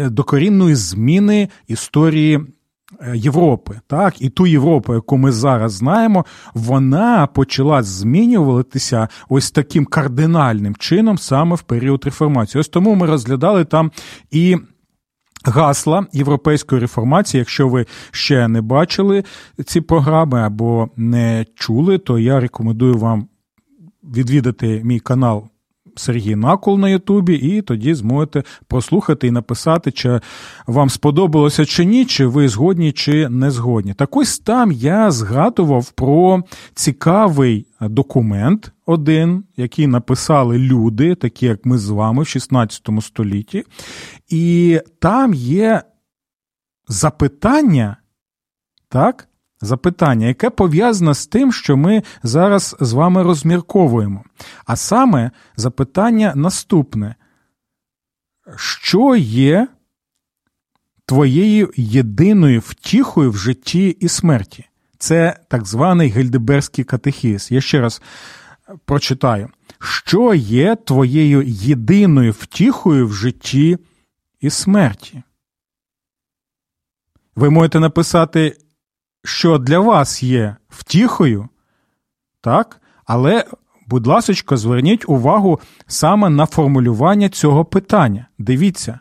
докорінної 0.09 0.75
зміни 0.75 1.49
історії 1.67 2.39
Європи, 3.13 3.79
так, 3.87 4.21
і 4.21 4.29
ту 4.29 4.47
Європу, 4.47 4.93
яку 4.93 5.17
ми 5.17 5.31
зараз 5.31 5.71
знаємо, 5.71 6.25
вона 6.53 7.27
почала 7.27 7.83
змінюватися 7.83 9.07
ось 9.29 9.51
таким 9.51 9.85
кардинальним 9.85 10.75
чином 10.75 11.17
саме 11.17 11.55
в 11.55 11.61
період 11.61 12.05
реформації. 12.05 12.59
Ось 12.59 12.67
тому 12.67 12.95
ми 12.95 13.07
розглядали 13.07 13.65
там 13.65 13.91
і. 14.31 14.57
Гасла 15.45 16.05
європейської 16.13 16.81
реформації. 16.81 17.39
Якщо 17.39 17.67
ви 17.67 17.85
ще 18.11 18.47
не 18.47 18.61
бачили 18.61 19.23
ці 19.65 19.81
програми 19.81 20.41
або 20.41 20.89
не 20.95 21.45
чули, 21.55 21.97
то 21.97 22.19
я 22.19 22.39
рекомендую 22.39 22.97
вам 22.97 23.27
відвідати 24.03 24.81
мій 24.83 24.99
канал 24.99 25.50
Сергій 25.95 26.35
Накол 26.35 26.79
на 26.79 26.89
Ютубі, 26.89 27.35
і 27.35 27.61
тоді 27.61 27.93
зможете 27.93 28.43
прослухати 28.67 29.27
і 29.27 29.31
написати, 29.31 29.91
чи 29.91 30.19
вам 30.67 30.89
сподобалося 30.89 31.65
чи 31.65 31.85
ні, 31.85 32.05
чи 32.05 32.25
ви 32.25 32.49
згодні, 32.49 32.91
чи 32.91 33.29
не 33.29 33.51
згодні. 33.51 33.93
Так 33.93 34.17
ось 34.17 34.39
там 34.39 34.71
я 34.71 35.11
згадував 35.11 35.91
про 35.91 36.43
цікавий 36.75 37.67
документ, 37.81 38.71
один, 38.85 39.43
який 39.57 39.87
написали 39.87 40.57
люди, 40.57 41.15
такі 41.15 41.45
як 41.45 41.65
ми 41.65 41.77
з 41.77 41.89
вами 41.89 42.23
в 42.23 42.27
16 42.27 42.89
столітті, 43.01 43.63
і 44.29 44.79
там 44.99 45.33
є 45.33 45.81
запитання, 46.87 47.97
так? 48.89 49.27
Запитання, 49.61 50.27
яке 50.27 50.49
пов'язане 50.49 51.13
з 51.13 51.27
тим, 51.27 51.53
що 51.53 51.77
ми 51.77 52.03
зараз 52.23 52.75
з 52.79 52.93
вами 52.93 53.23
розмірковуємо. 53.23 54.23
А 54.65 54.75
саме 54.75 55.31
запитання 55.55 56.33
наступне: 56.35 57.15
що 58.55 59.15
є 59.15 59.67
твоєю 61.05 61.71
єдиною 61.75 62.59
втіхою 62.59 63.31
в 63.31 63.37
житті 63.37 63.89
і 63.89 64.07
смерті? 64.07 64.65
Це 64.97 65.39
так 65.47 65.65
званий 65.65 66.09
гельдеберський 66.09 66.85
катехіз. 66.85 67.51
Я 67.51 67.61
ще 67.61 67.81
раз 67.81 68.01
прочитаю, 68.85 69.49
що 69.79 70.33
є 70.33 70.75
твоєю 70.75 71.43
єдиною 71.47 72.31
втіхою 72.31 73.07
в 73.07 73.13
житті 73.13 73.77
і 74.39 74.49
смерті? 74.49 75.23
Ви 77.35 77.49
можете 77.49 77.79
написати 77.79 78.57
що 79.23 79.57
для 79.57 79.79
вас 79.79 80.23
є 80.23 80.55
втіхою, 80.69 81.49
так? 82.41 82.81
але, 83.05 83.45
будь 83.87 84.07
ласка, 84.07 84.57
зверніть 84.57 85.09
увагу 85.09 85.59
саме 85.87 86.29
на 86.29 86.45
формулювання 86.45 87.29
цього 87.29 87.65
питання. 87.65 88.27
Дивіться. 88.37 88.99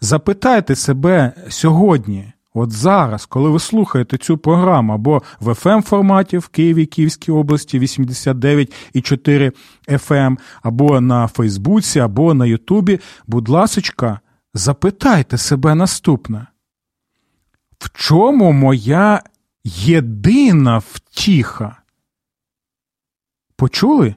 Запитайте 0.00 0.76
себе 0.76 1.32
сьогодні, 1.48 2.32
от 2.54 2.72
зараз, 2.72 3.26
коли 3.26 3.50
ви 3.50 3.58
слухаєте 3.58 4.18
цю 4.18 4.38
програму, 4.38 4.92
або 4.92 5.22
в 5.40 5.48
fm 5.48 5.82
форматі 5.82 6.38
в 6.38 6.48
Києві, 6.48 6.86
Київській 6.86 7.32
області 7.32 7.80
89,4 7.80 9.52
FM, 9.88 10.38
або 10.62 11.00
на 11.00 11.26
Фейсбуці, 11.26 12.00
або 12.00 12.34
на 12.34 12.46
Ютубі, 12.46 13.00
будь 13.26 13.48
ласочка, 13.48 14.20
запитайте 14.54 15.38
себе 15.38 15.74
наступне 15.74 16.46
в 17.80 17.90
чому 17.94 18.52
моя 18.52 19.22
єдина 19.64 20.78
втіха? 20.78 21.76
Почули? 23.56 24.14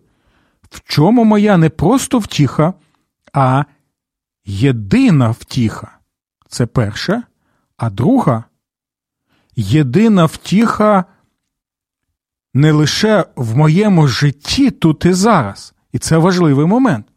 В 0.70 0.82
чому 0.86 1.24
моя 1.24 1.58
не 1.58 1.70
просто 1.70 2.20
втіха, 2.20 2.74
а 3.34 3.64
єдина 4.46 5.30
втіха? 5.32 6.00
Це 6.48 6.66
перше. 6.66 7.24
А 7.78 7.90
друга 7.90 8.44
єдина 9.56 10.26
втіха 10.26 11.06
не 12.54 12.72
лише 12.72 13.26
в 13.36 13.58
моєму 13.58 14.08
житті 14.08 14.72
тут 14.72 15.06
і 15.06 15.14
зараз. 15.14 15.74
І 15.92 16.00
це 16.00 16.18
важливий 16.18 16.66
момент. 16.66 17.08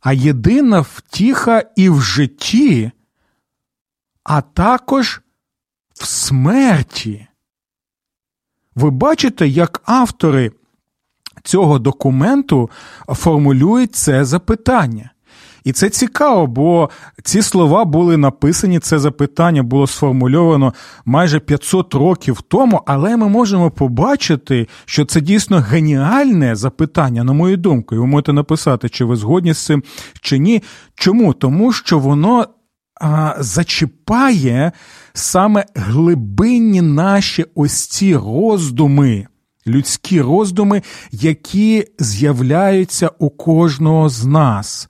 А 0.00 0.12
єдина 0.12 0.80
втіха 0.80 1.62
і 1.76 1.90
в 1.90 2.00
житті 2.00 2.92
а 4.24 4.40
також 4.40 5.20
в 5.94 6.06
смерті. 6.06 7.26
Ви 8.74 8.90
бачите, 8.90 9.48
як 9.48 9.82
автори 9.84 10.52
цього 11.42 11.78
документу 11.78 12.70
формулюють 13.08 13.94
це 13.94 14.24
запитання. 14.24 15.10
І 15.64 15.72
це 15.72 15.90
цікаво, 15.90 16.46
бо 16.46 16.90
ці 17.22 17.42
слова 17.42 17.84
були 17.84 18.16
написані, 18.16 18.78
це 18.78 18.98
запитання 18.98 19.62
було 19.62 19.86
сформульовано 19.86 20.74
майже 21.04 21.40
500 21.40 21.94
років 21.94 22.40
тому, 22.48 22.82
але 22.86 23.16
ми 23.16 23.28
можемо 23.28 23.70
побачити, 23.70 24.68
що 24.84 25.04
це 25.04 25.20
дійсно 25.20 25.60
геніальне 25.60 26.56
запитання, 26.56 27.24
на 27.24 27.32
мою 27.32 27.56
думку. 27.56 27.94
І 27.94 27.98
ви 27.98 28.06
можете 28.06 28.32
написати, 28.32 28.88
чи 28.88 29.04
ви 29.04 29.16
згодні 29.16 29.52
з 29.52 29.64
цим, 29.64 29.82
чи 30.20 30.38
ні. 30.38 30.62
Чому? 30.94 31.32
Тому 31.32 31.72
що 31.72 31.98
воно 31.98 32.46
зачіпає 33.38 34.72
саме 35.12 35.64
глибинні 35.74 36.82
наші 36.82 37.44
ось 37.54 37.86
ці 37.86 38.16
роздуми, 38.16 39.26
людські 39.66 40.20
роздуми, 40.20 40.82
які 41.12 41.86
з'являються 41.98 43.10
у 43.18 43.30
кожного 43.30 44.08
з 44.08 44.24
нас 44.24 44.88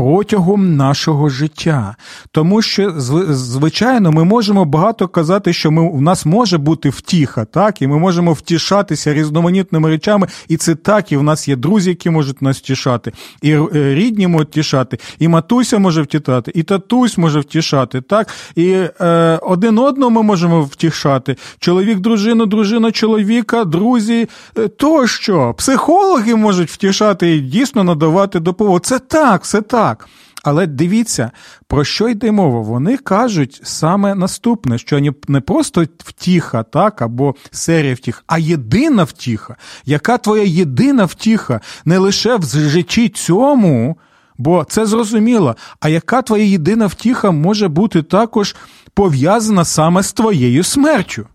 протягом 0.00 0.76
нашого 0.76 1.28
життя. 1.28 1.96
Тому 2.32 2.62
що, 2.62 2.94
звичайно, 3.30 4.12
ми 4.12 4.24
можемо 4.24 4.64
багато 4.64 5.08
казати, 5.08 5.52
що 5.52 5.70
ми, 5.70 5.82
у 5.82 6.00
нас 6.00 6.26
може 6.26 6.58
бути 6.58 6.88
втіха, 6.90 7.44
так, 7.44 7.82
і 7.82 7.86
ми 7.86 7.98
можемо 7.98 8.32
втішатися 8.32 9.14
різноманітними 9.14 9.88
речами, 9.88 10.26
і 10.48 10.56
це 10.56 10.74
так, 10.74 11.12
і 11.12 11.16
в 11.16 11.22
нас 11.22 11.48
є 11.48 11.56
друзі, 11.56 11.88
які 11.88 12.10
можуть 12.10 12.42
нас 12.42 12.58
втішати, 12.58 13.12
і 13.42 13.52
е, 13.52 13.68
рідні 13.74 14.26
можуть 14.26 14.48
втішати, 14.48 14.98
і 15.18 15.28
матуся 15.28 15.78
може 15.78 16.02
втішати, 16.02 16.52
і 16.54 16.62
татусь 16.62 17.18
може 17.18 17.40
втішати, 17.40 18.00
так, 18.00 18.28
і 18.56 18.68
е, 19.00 19.38
один 19.42 19.78
одного 19.78 20.10
ми 20.10 20.22
можемо 20.22 20.62
втішати. 20.62 21.36
Чоловік, 21.58 21.98
дружину, 21.98 22.46
дружина, 22.46 22.92
чоловіка, 22.92 23.64
друзі 23.64 24.28
е, 24.58 24.68
тощо. 24.68 25.54
Психологи 25.58 26.34
можуть 26.34 26.70
втішати 26.70 27.36
і 27.36 27.40
дійсно 27.40 27.84
надавати 27.84 28.40
допомогу. 28.40 28.78
Це 28.78 28.98
так, 28.98 29.44
це 29.44 29.60
так 29.60 29.89
так. 29.90 30.08
Але 30.42 30.66
дивіться, 30.66 31.30
про 31.66 31.84
що 31.84 32.08
йде 32.08 32.32
мова? 32.32 32.60
Вони 32.60 32.96
кажуть 32.96 33.60
саме 33.64 34.14
наступне: 34.14 34.78
що 34.78 35.00
не 35.28 35.40
просто 35.40 35.86
втіха, 35.98 36.62
так, 36.62 37.02
або 37.02 37.34
серія 37.50 37.94
втіх, 37.94 38.24
а 38.26 38.38
єдина 38.38 39.04
втіха. 39.04 39.56
Яка 39.84 40.18
твоя 40.18 40.42
єдина 40.42 41.04
втіха 41.04 41.60
не 41.84 41.98
лише 41.98 42.36
в 42.36 42.44
житті 42.44 43.08
цьому, 43.08 43.98
бо 44.38 44.64
це 44.64 44.86
зрозуміло, 44.86 45.56
а 45.80 45.88
яка 45.88 46.22
твоя 46.22 46.44
єдина 46.44 46.86
втіха 46.86 47.30
може 47.30 47.68
бути 47.68 48.02
також 48.02 48.56
пов'язана 48.94 49.64
саме 49.64 50.02
з 50.02 50.12
твоєю 50.12 50.64
смертю? 50.64 51.26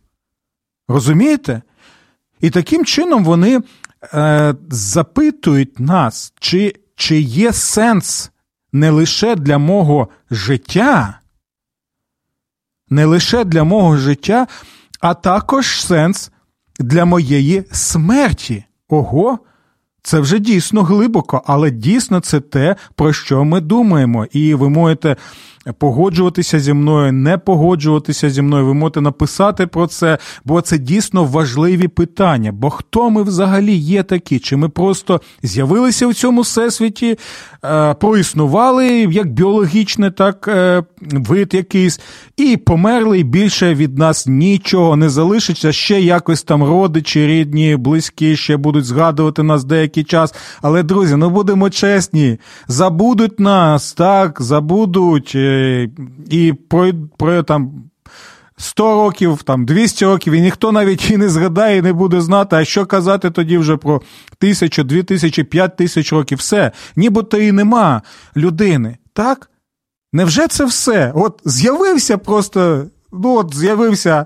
Розумієте? 0.87 1.61
І 2.41 2.49
таким 2.49 2.85
чином 2.85 3.23
вони 3.23 3.61
е, 4.13 4.55
запитують 4.69 5.79
нас, 5.79 6.33
чи, 6.39 6.75
чи 6.95 7.19
є 7.19 7.53
сенс 7.53 8.31
не 8.75 8.89
лише 8.89 9.35
для 9.35 9.57
мого 9.57 10.09
життя, 10.31 11.19
не 12.89 13.05
лише 13.05 13.43
для 13.43 13.63
мого 13.63 13.97
життя, 13.97 14.47
а 14.99 15.13
також 15.13 15.81
сенс 15.81 16.31
для 16.79 17.05
моєї 17.05 17.65
смерті. 17.71 18.65
Ого, 18.87 19.39
це 20.05 20.19
вже 20.19 20.39
дійсно 20.39 20.83
глибоко, 20.83 21.41
але 21.45 21.71
дійсно 21.71 22.19
це 22.19 22.39
те, 22.39 22.75
про 22.95 23.13
що 23.13 23.43
ми 23.43 23.61
думаємо. 23.61 24.25
І 24.31 24.53
ви 24.53 24.69
можете 24.69 25.15
погоджуватися 25.73 26.59
зі 26.59 26.73
мною, 26.73 27.11
не 27.13 27.37
погоджуватися 27.37 28.29
зі 28.29 28.41
мною. 28.41 28.65
Ви 28.65 28.73
можете 28.73 29.01
написати 29.01 29.67
про 29.67 29.87
це, 29.87 30.17
бо 30.45 30.61
це 30.61 30.77
дійсно 30.77 31.23
важливі 31.23 31.87
питання. 31.87 32.51
Бо 32.51 32.69
хто 32.69 33.09
ми 33.09 33.23
взагалі 33.23 33.75
є 33.75 34.03
такі? 34.03 34.39
Чи 34.39 34.57
ми 34.57 34.69
просто 34.69 35.21
з'явилися 35.43 36.07
в 36.07 36.13
цьому 36.13 36.41
всесвіті, 36.41 37.17
е, 37.65 37.93
проіснували 37.93 38.87
як 39.11 39.33
біологічне, 39.33 40.11
так 40.11 40.47
е, 40.47 40.83
вид 41.01 41.53
якийсь, 41.53 41.99
і 42.37 42.57
померли, 42.57 43.19
і 43.19 43.23
більше 43.23 43.75
від 43.75 43.97
нас 43.97 44.27
нічого 44.27 44.95
не 44.95 45.09
залишиться. 45.09 45.71
Ще 45.71 46.01
якось 46.01 46.43
там 46.43 46.63
родичі, 46.63 47.27
рідні, 47.27 47.75
близькі 47.75 48.35
ще 48.35 48.57
будуть 48.57 48.85
згадувати 48.85 49.43
нас 49.43 49.63
деякий 49.95 50.03
час. 50.03 50.33
Але, 50.61 50.83
друзі, 50.83 51.15
ну 51.15 51.29
будемо 51.29 51.69
чесні, 51.69 52.39
забудуть 52.67 53.39
нас, 53.39 53.93
так, 53.93 54.41
забудуть. 54.41 55.31
Е, 55.35 55.89
і 56.29 56.53
про, 56.53 56.91
про 57.17 57.43
там 57.43 57.71
100 58.57 59.03
років, 59.03 59.43
там 59.43 59.65
200 59.65 60.05
років, 60.05 60.33
і 60.33 60.41
ніхто 60.41 60.71
навіть 60.71 61.11
і 61.11 61.17
не 61.17 61.29
згадає, 61.29 61.77
і 61.77 61.81
не 61.81 61.93
буде 61.93 62.21
знати, 62.21 62.55
а 62.55 62.65
що 62.65 62.85
казати 62.85 63.31
тоді 63.31 63.57
вже 63.57 63.77
про 63.77 64.01
тисячу, 64.39 64.83
дві 64.83 65.03
тисячі, 65.03 65.43
п'ять 65.43 65.77
тисяч 65.77 66.13
років. 66.13 66.37
Все, 66.37 66.71
нібито 66.95 67.37
і 67.37 67.51
нема 67.51 68.01
людини. 68.35 68.97
Так? 69.13 69.49
Невже 70.13 70.47
це 70.47 70.65
все? 70.65 71.11
От 71.15 71.41
з'явився 71.45 72.17
просто, 72.17 72.85
ну 73.11 73.37
от 73.37 73.55
з'явився, 73.55 74.25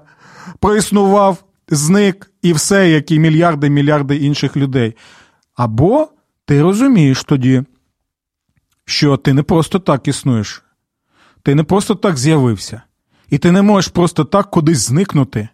проіснував, 0.60 1.38
зник 1.70 2.32
і 2.42 2.54
все, 2.54 2.90
як 2.90 3.12
і 3.12 3.20
мільярди 3.20 3.70
мільярди 3.70 4.16
інших 4.16 4.58
людей. 4.58 4.96
Або 5.60 6.08
ти 6.46 6.62
розумієш 6.62 7.24
тоді, 7.24 7.64
що 8.86 9.18
ти 9.18 9.34
не 9.34 9.44
просто 9.44 9.80
так 9.80 10.08
існуєш, 10.08 10.64
ти 11.44 11.56
не 11.56 11.64
просто 11.64 11.96
так 11.96 12.18
з'явився, 12.18 12.82
і 13.30 13.38
ти 13.38 13.52
не 13.52 13.62
можеш 13.62 13.92
просто 13.92 14.24
так 14.24 14.52
кудись 14.52 14.78
зникнути. 14.78 15.50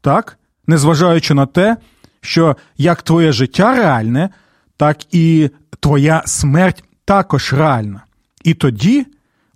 Так? 0.00 0.38
Незважаючи 0.66 1.34
на 1.34 1.46
те, 1.46 1.76
що 2.20 2.56
як 2.76 3.02
твоє 3.02 3.32
життя 3.32 3.74
реальне, 3.74 4.30
так 4.76 5.14
і 5.14 5.50
твоя 5.80 6.22
смерть 6.26 6.84
також 7.04 7.52
реальна. 7.52 8.04
І 8.44 8.54
тоді 8.54 9.06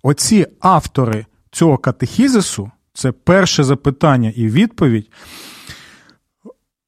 оці 0.03 0.45
автори 0.59 1.25
цього 1.51 1.77
катехізису, 1.77 2.71
це 2.93 3.11
перше 3.11 3.63
запитання 3.63 4.33
і 4.35 4.47
відповідь, 4.47 5.11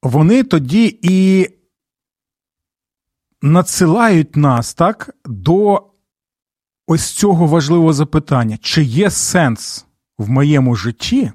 вони 0.02 0.42
тоді 0.42 0.98
і 1.02 1.48
надсилають 3.42 4.36
нас 4.36 4.74
так 4.74 5.10
до 5.24 5.82
ось 6.86 7.10
цього 7.10 7.46
важливого 7.46 7.92
запитання: 7.92 8.58
чи 8.60 8.82
є 8.82 9.10
сенс 9.10 9.86
в 10.18 10.30
моєму 10.30 10.76
житті, 10.76 11.32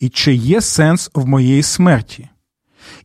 і 0.00 0.08
чи 0.08 0.34
є 0.34 0.60
сенс 0.60 1.10
в 1.14 1.26
моїй 1.26 1.62
смерті? 1.62 2.28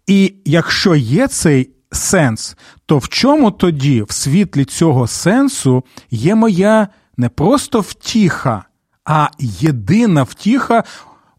І 0.08 0.34
якщо 0.46 0.96
є 0.96 1.28
цей 1.28 1.70
сенс, 1.92 2.58
то 2.86 2.98
в 2.98 3.08
чому 3.08 3.52
тоді, 3.52 4.02
в 4.02 4.12
світлі 4.12 4.66
цього 4.66 5.08
сенсу, 5.08 5.84
є 6.12 6.36
моя 6.36 6.88
не 7.18 7.30
просто 7.30 7.80
втіха, 7.80 8.66
а 9.06 9.30
єдина 9.40 10.24
втіха, 10.24 10.84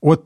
от 0.00 0.24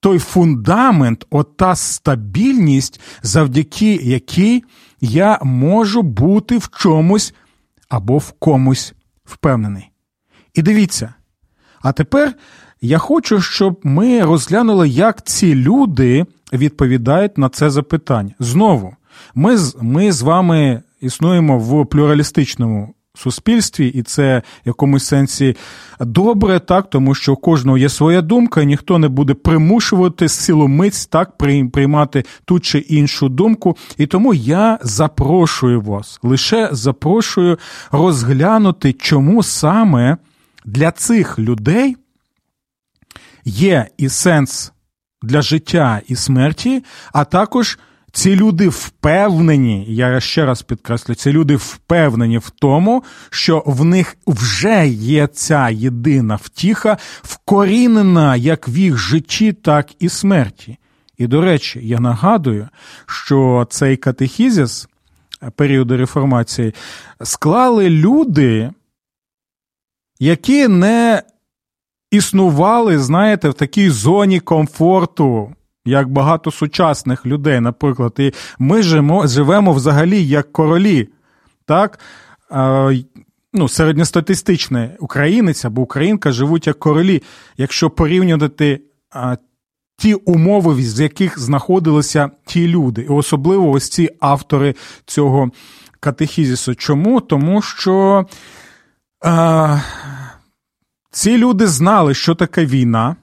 той 0.00 0.18
фундамент, 0.18 1.26
от 1.30 1.56
та 1.56 1.76
стабільність, 1.76 3.00
завдяки 3.22 3.94
якій 3.94 4.64
я 5.02 5.38
можу 5.42 6.02
бути 6.02 6.58
в 6.58 6.70
чомусь 6.70 7.34
або 7.88 8.18
в 8.18 8.32
комусь 8.32 8.94
впевнений. 9.24 9.90
І 10.54 10.62
дивіться. 10.62 11.14
А 11.80 11.92
тепер 11.92 12.34
я 12.80 12.98
хочу, 12.98 13.40
щоб 13.40 13.80
ми 13.82 14.20
розглянули, 14.20 14.88
як 14.88 15.26
ці 15.26 15.54
люди 15.54 16.26
відповідають 16.52 17.38
на 17.38 17.48
це 17.48 17.70
запитання. 17.70 18.34
Знову, 18.38 18.96
ми 19.34 19.56
ми 19.80 20.12
з 20.12 20.22
вами 20.22 20.82
існуємо 21.00 21.58
в 21.58 21.86
плюралістичному 21.86 22.94
суспільстві, 23.22 23.88
і 23.88 24.02
це 24.02 24.42
в 24.64 24.68
якомусь 24.68 25.04
сенсі 25.04 25.56
добре, 26.00 26.60
так, 26.60 26.90
тому 26.90 27.14
що 27.14 27.32
у 27.32 27.36
кожного 27.36 27.78
є 27.78 27.88
своя 27.88 28.22
думка, 28.22 28.62
і 28.62 28.66
ніхто 28.66 28.98
не 28.98 29.08
буде 29.08 29.34
примушувати 29.34 30.28
силомиць 30.28 31.06
так 31.06 31.36
приймати 31.72 32.24
ту 32.44 32.60
чи 32.60 32.78
іншу 32.78 33.28
думку. 33.28 33.76
І 33.98 34.06
тому 34.06 34.34
я 34.34 34.78
запрошую 34.82 35.80
вас, 35.80 36.18
лише 36.22 36.68
запрошую 36.72 37.58
розглянути, 37.92 38.92
чому 38.92 39.42
саме 39.42 40.16
для 40.64 40.90
цих 40.90 41.38
людей 41.38 41.96
є 43.44 43.86
і 43.98 44.08
сенс 44.08 44.72
для 45.22 45.42
життя 45.42 46.00
і 46.08 46.16
смерті, 46.16 46.84
а 47.12 47.24
також. 47.24 47.78
Ці 48.12 48.36
люди 48.36 48.68
впевнені, 48.68 49.86
я 49.88 50.20
ще 50.20 50.46
раз 50.46 50.62
підкреслю, 50.62 51.14
ці 51.14 51.32
люди 51.32 51.56
впевнені 51.56 52.38
в 52.38 52.50
тому, 52.50 53.04
що 53.30 53.62
в 53.66 53.84
них 53.84 54.16
вже 54.26 54.86
є 54.88 55.26
ця 55.26 55.68
єдина 55.68 56.36
втіха, 56.42 56.96
вкорінена 57.22 58.36
як 58.36 58.68
в 58.68 58.76
їх 58.76 58.96
житті, 58.96 59.52
так 59.52 59.90
і 59.98 60.08
смерті. 60.08 60.78
І, 61.18 61.26
до 61.26 61.40
речі, 61.40 61.80
я 61.82 62.00
нагадую, 62.00 62.68
що 63.06 63.66
цей 63.70 63.96
катехізіс 63.96 64.88
періоду 65.56 65.96
реформації 65.96 66.74
склали 67.22 67.90
люди, 67.90 68.70
які 70.18 70.68
не 70.68 71.22
існували, 72.10 72.98
знаєте, 72.98 73.48
в 73.48 73.54
такій 73.54 73.90
зоні 73.90 74.40
комфорту 74.40 75.54
як 75.84 76.08
багато 76.08 76.50
сучасних 76.50 77.26
людей, 77.26 77.60
наприклад, 77.60 78.14
і 78.18 78.32
ми 78.58 78.82
живемо, 78.82 79.26
живемо 79.26 79.72
взагалі 79.72 80.26
як 80.26 80.52
королі. 80.52 81.08
так? 81.66 81.98
Ну, 83.54 83.68
Середньостатистичний 83.68 84.88
українець 85.00 85.64
або 85.64 85.82
українка 85.82 86.32
живуть 86.32 86.66
як 86.66 86.78
королі. 86.78 87.22
Якщо 87.56 87.90
порівнювати 87.90 88.80
ті 89.96 90.14
умови, 90.14 90.82
з 90.82 91.00
яких 91.00 91.38
знаходилися 91.38 92.30
ті 92.46 92.68
люди, 92.68 93.02
і 93.02 93.08
особливо 93.08 93.70
ось 93.70 93.88
ці 93.88 94.10
автори 94.20 94.74
цього 95.06 95.50
катехізісу. 96.00 96.74
Чому? 96.74 97.20
Тому 97.20 97.62
що 97.62 98.26
а, 99.24 99.78
ці 101.10 101.38
люди 101.38 101.66
знали, 101.66 102.14
що 102.14 102.34
таке 102.34 102.66
війна. 102.66 103.16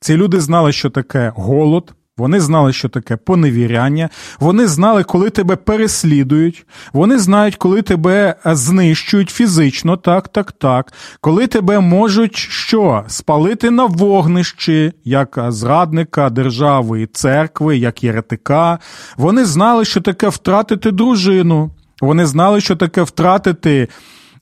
Ці 0.00 0.16
люди 0.16 0.40
знали, 0.40 0.72
що 0.72 0.90
таке 0.90 1.32
голод, 1.36 1.94
вони 2.18 2.40
знали, 2.40 2.72
що 2.72 2.88
таке 2.88 3.16
поневіряння, 3.16 4.08
вони 4.40 4.66
знали, 4.66 5.04
коли 5.04 5.30
тебе 5.30 5.56
переслідують, 5.56 6.66
вони 6.92 7.18
знають, 7.18 7.56
коли 7.56 7.82
тебе 7.82 8.34
знищують 8.44 9.30
фізично, 9.30 9.96
так, 9.96 10.28
так, 10.28 10.52
так, 10.52 10.92
коли 11.20 11.46
тебе 11.46 11.80
можуть 11.80 12.36
що? 12.36 13.04
Спалити 13.06 13.70
на 13.70 13.84
вогнищі, 13.84 14.92
як 15.04 15.38
зрадника 15.48 16.30
держави 16.30 17.02
і 17.02 17.06
церкви, 17.06 17.76
як 17.76 18.04
єретика. 18.04 18.78
Вони 19.16 19.44
знали, 19.44 19.84
що 19.84 20.00
таке 20.00 20.28
втратити 20.28 20.90
дружину. 20.90 21.70
Вони 22.00 22.26
знали, 22.26 22.60
що 22.60 22.76
таке 22.76 23.02
втратити 23.02 23.88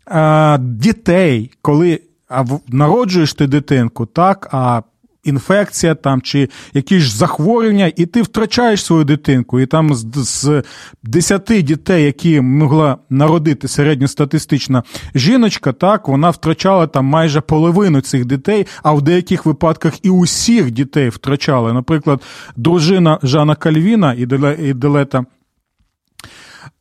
а, 0.04 0.58
дітей, 0.60 1.50
коли 1.62 2.00
а, 2.28 2.44
народжуєш 2.68 3.34
ти 3.34 3.46
дитинку, 3.46 4.06
так, 4.06 4.48
а 4.52 4.82
інфекція 5.26 5.94
там 5.94 6.22
чи 6.22 6.48
якісь 6.74 7.02
захворювання, 7.02 7.92
і 7.96 8.06
ти 8.06 8.22
втрачаєш 8.22 8.84
свою 8.84 9.04
дитинку. 9.04 9.60
І 9.60 9.66
там 9.66 9.94
з, 9.94 10.06
з 10.14 10.62
10 11.02 11.42
дітей, 11.44 12.04
які 12.04 12.40
могла 12.40 12.98
народити 13.10 13.68
середньостатистична 13.68 14.82
жіночка, 15.14 15.72
так 15.72 16.08
вона 16.08 16.30
втрачала 16.30 16.86
там 16.86 17.04
майже 17.04 17.40
половину 17.40 18.00
цих 18.00 18.24
дітей, 18.24 18.66
а 18.82 18.92
в 18.92 19.02
деяких 19.02 19.46
випадках 19.46 19.92
і 20.02 20.10
усіх 20.10 20.70
дітей 20.70 21.08
втрачала. 21.08 21.72
Наприклад, 21.72 22.22
дружина 22.56 23.18
Жана 23.22 23.54
Кальвіна 23.54 24.14
і 24.58 24.72
Делета 24.74 25.24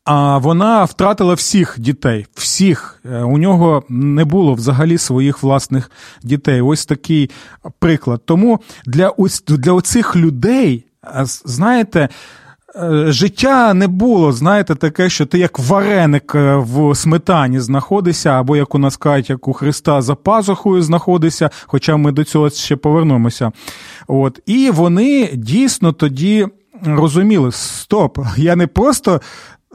а 0.04 0.38
вона 0.38 0.84
втратила 0.84 1.34
всіх 1.34 1.76
дітей. 1.78 2.26
Всіх 2.34 3.00
е, 3.04 3.22
у 3.22 3.38
нього 3.38 3.82
не 3.88 4.24
було 4.24 4.54
взагалі 4.54 4.98
своїх 4.98 5.42
власних 5.42 5.90
дітей. 6.22 6.60
Ось 6.60 6.86
такий 6.86 7.30
приклад. 7.78 8.22
Тому 8.24 8.60
для 8.86 9.12
для 9.48 9.72
оцих 9.72 10.16
людей, 10.16 10.84
знаєте. 11.44 12.08
Е, 12.82 13.12
життя 13.12 13.74
не 13.74 13.88
було, 13.88 14.32
знаєте, 14.32 14.74
таке, 14.74 15.08
що 15.10 15.26
ти 15.26 15.38
як 15.38 15.58
вареник 15.58 16.34
е, 16.34 16.56
в 16.56 16.94
сметані 16.94 17.60
знаходишся, 17.60 18.30
або 18.30 18.56
як 18.56 18.74
у 18.74 18.78
нас 18.78 18.96
кажуть, 18.96 19.30
як 19.30 19.48
у 19.48 19.52
Христа 19.52 20.02
за 20.02 20.14
пазухою 20.14 20.82
знаходишся, 20.82 21.50
хоча 21.66 21.96
ми 21.96 22.12
до 22.12 22.24
цього 22.24 22.50
ще 22.50 22.76
повернемося. 22.76 23.52
От. 24.06 24.40
І 24.46 24.70
вони 24.70 25.30
дійсно 25.34 25.92
тоді 25.92 26.46
розуміли: 26.84 27.52
стоп, 27.52 28.18
я 28.36 28.56
не 28.56 28.66
просто 28.66 29.20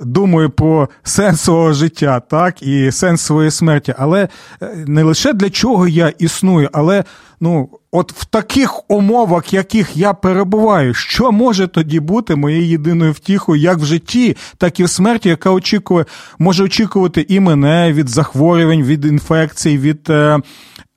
думаю 0.02 0.50
про 0.50 0.90
сенс 1.04 1.42
свого 1.42 1.74
життя, 1.74 2.20
так, 2.20 2.64
і 2.64 2.92
сенс 2.92 3.22
своєї 3.22 3.52
смерті, 3.52 3.94
але 3.98 4.28
е, 4.62 4.84
не 4.88 5.04
лише 5.04 5.34
для 5.34 5.50
чого 5.50 5.88
я 5.88 6.14
існую, 6.20 6.70
але 6.74 7.04
ну, 7.42 7.70
от 7.92 8.14
в 8.14 8.26
таких 8.26 8.90
умовах, 8.92 9.54
яких 9.54 9.98
я 9.98 10.14
перебуваю, 10.14 10.94
що 10.94 11.32
може 11.32 11.68
тоді 11.68 12.00
бути 12.00 12.36
моєю 12.36 12.66
єдиною 12.66 13.12
втіхою, 13.12 13.62
як 13.62 13.78
в 13.78 13.86
житті, 13.86 14.38
так 14.58 14.80
і 14.80 14.84
в 14.84 14.90
смерті, 14.90 15.30
яка 15.30 15.52
очікує, 15.52 16.06
може 16.40 16.64
очікувати 16.64 17.26
і 17.30 17.40
мене 17.40 17.94
від 17.94 18.10
захворювань, 18.10 18.84
від 18.84 19.06
інфекцій, 19.06 19.78
від. 19.78 20.10
Е, 20.10 20.40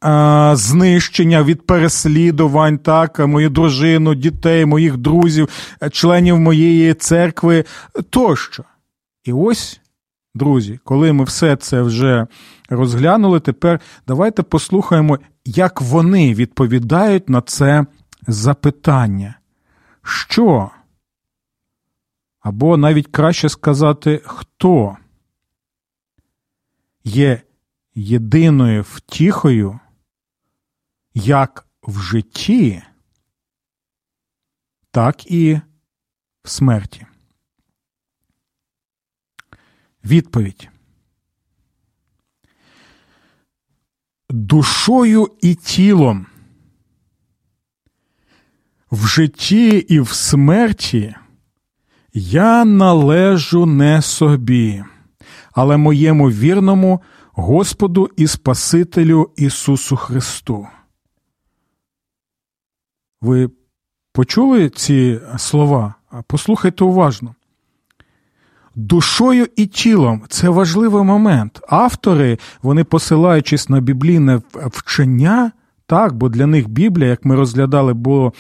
е 0.05 0.51
Знищення 0.55 1.43
від 1.43 1.67
переслідувань, 1.67 2.79
так, 2.79 3.19
мою 3.19 3.51
дружину, 3.51 4.15
дітей, 4.15 4.65
моїх 4.65 4.97
друзів, 4.97 5.49
членів 5.91 6.39
моєї 6.39 6.95
церкви 6.95 7.65
тощо. 8.11 8.65
І 9.25 9.33
ось, 9.33 9.81
друзі, 10.35 10.81
коли 10.85 11.13
ми 11.13 11.25
все 11.25 11.57
це 11.57 11.83
вже 11.83 12.27
розглянули, 12.69 13.41
тепер 13.41 13.81
давайте 14.07 14.43
послухаємо, 14.43 15.19
як 15.45 15.81
вони 15.81 16.35
відповідають 16.35 17.29
на 17.29 17.41
це 17.41 17.87
запитання. 18.27 19.39
Що? 20.03 20.71
Або 22.41 22.77
навіть 22.77 23.07
краще 23.07 23.49
сказати, 23.49 24.23
хто 24.25 24.97
є 27.05 27.43
єдиною 27.95 28.83
втіхою, 28.83 29.81
як 31.15 31.67
в 31.83 32.01
житті, 32.01 32.83
так 34.91 35.31
і 35.31 35.61
в 36.43 36.49
смерті. 36.51 37.07
Відповідь. 40.05 40.69
Душою 44.31 45.31
і 45.41 45.55
тілом. 45.55 46.27
В 48.91 49.07
житті 49.07 49.69
і 49.69 50.01
в 50.01 50.09
смерті 50.09 51.15
я 52.13 52.65
належу 52.65 53.67
не 53.67 54.03
собі, 54.03 54.85
але 55.53 55.77
моєму 55.77 56.31
вірному 56.31 57.03
Господу 57.33 58.11
і 58.17 58.27
Спасителю 58.27 59.31
Ісусу 59.37 59.97
Христу. 59.97 60.67
Ви 63.23 63.51
почули 64.13 64.71
ці 64.71 65.21
слова? 65.39 65.95
Послухайте 66.27 66.85
уважно. 66.85 67.35
Душою 68.77 69.47
і 69.57 69.67
тілом 69.67 70.23
це 70.29 70.49
важливий 70.49 71.05
момент. 71.05 71.61
Автори, 71.69 72.39
вони 72.63 72.85
посилаючись 72.85 73.69
на 73.69 73.81
біблійне 73.81 74.41
вчення, 74.55 75.53
так, 75.87 76.15
бо 76.15 76.29
для 76.29 76.47
них 76.47 76.69
Біблія, 76.69 77.09
як 77.09 77.25
ми 77.25 77.35
розглядали, 77.35 77.95
було 77.95 78.33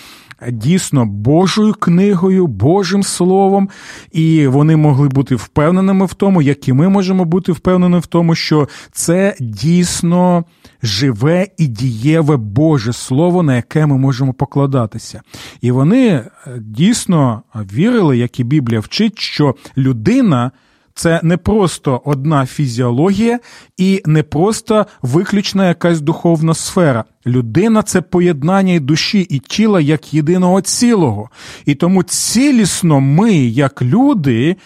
дійсно 0.53 1.07
Божою 1.07 1.75
книгою, 1.75 2.47
Божим 2.47 3.03
Словом, 3.03 3.69
і 4.13 4.47
вони 4.47 4.77
могли 4.77 5.09
бути 5.09 5.35
впевненими 5.35 6.07
в 6.07 6.15
тому, 6.15 6.43
як 6.43 6.69
і 6.69 6.73
ми 6.73 6.89
можемо 6.89 7.25
бути 7.25 7.53
впевнені 7.53 7.99
в 7.99 8.07
тому, 8.07 8.35
що 8.35 8.69
це 8.93 9.37
дійсно 9.41 10.45
живе 10.83 11.47
і 11.59 11.67
дієве 11.67 12.37
Боже 12.37 12.93
Слово, 12.93 13.43
на 13.43 13.57
яке 13.57 13.87
ми 13.87 13.99
можемо 13.99 14.33
покладатися. 14.33 15.23
І 15.61 15.71
вони 15.71 16.07
е, 16.09 16.31
дійсно 16.59 17.43
вірили, 17.55 18.19
як 18.19 18.41
і 18.41 18.45
Біблія 18.45 18.81
вчить, 18.81 19.19
що 19.19 19.55
людина. 19.77 20.51
Це 20.95 21.21
не 21.23 21.37
просто 21.37 22.03
одна 22.05 22.47
фізіологія 22.47 23.39
і 23.77 24.03
не 24.07 24.23
просто 24.23 24.87
виключна 25.03 25.69
якась 25.69 26.01
духовна 26.01 26.55
сфера. 26.55 27.05
Людина 27.27 27.83
це 27.83 28.01
поєднання 28.01 28.73
і 28.73 28.81
душі 28.81 29.21
і 29.21 29.39
тіла 29.39 29.81
як 29.81 30.15
єдиного 30.15 30.61
цілого. 30.61 31.31
І 31.67 31.75
тому 31.75 32.03
цілісно 32.03 33.01
ми, 33.01 33.35
як 33.35 33.83
люди, 33.83 34.57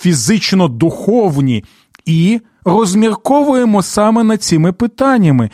фізично 0.00 0.68
духовні, 0.68 1.64
і 2.06 2.40
розмірковуємо 2.64 3.82
саме 3.82 4.24
над 4.24 4.42
цими 4.42 4.72
питаннями. 4.72 5.50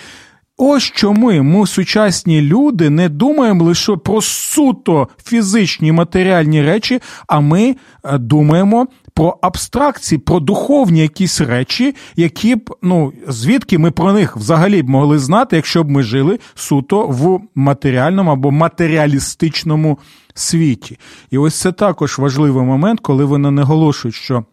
Ось 0.56 0.82
чому 0.82 1.42
ми, 1.42 1.66
сучасні 1.66 2.42
люди, 2.42 2.90
не 2.90 3.08
думаємо 3.08 3.64
лише 3.64 3.96
про 3.96 4.22
суто 4.22 5.08
фізичні 5.24 5.92
матеріальні 5.92 6.62
речі, 6.62 7.00
а 7.26 7.40
ми 7.40 7.76
е, 8.04 8.18
думаємо 8.18 8.86
про 9.14 9.38
абстракції, 9.42 10.18
про 10.18 10.40
духовні 10.40 11.00
якісь 11.00 11.40
речі, 11.40 11.94
які 12.16 12.54
б, 12.54 12.74
ну, 12.82 13.12
звідки 13.28 13.78
ми 13.78 13.90
про 13.90 14.12
них 14.12 14.36
взагалі 14.36 14.82
б 14.82 14.88
могли 14.88 15.18
знати, 15.18 15.56
якщо 15.56 15.84
б 15.84 15.90
ми 15.90 16.02
жили 16.02 16.38
суто 16.54 17.06
в 17.06 17.40
матеріальному 17.54 18.30
або 18.30 18.50
матеріалістичному 18.50 19.98
світі. 20.34 20.98
І 21.30 21.38
ось 21.38 21.54
це 21.54 21.72
також 21.72 22.18
важливий 22.18 22.64
момент, 22.64 23.00
коли 23.00 23.24
вони 23.24 23.50
наголошують, 23.50 24.14
що 24.14 24.44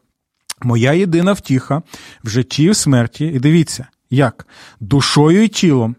моя 0.62 0.94
єдина 0.94 1.34
втіха 1.34 1.82
в 2.24 2.30
житті 2.30 2.64
і 2.64 2.70
в 2.70 2.76
смерті, 2.76 3.26
і 3.26 3.40
дивіться, 3.40 3.88
як 4.12 4.48
душою 4.80 5.44
і 5.44 5.48
тілом, 5.48 5.96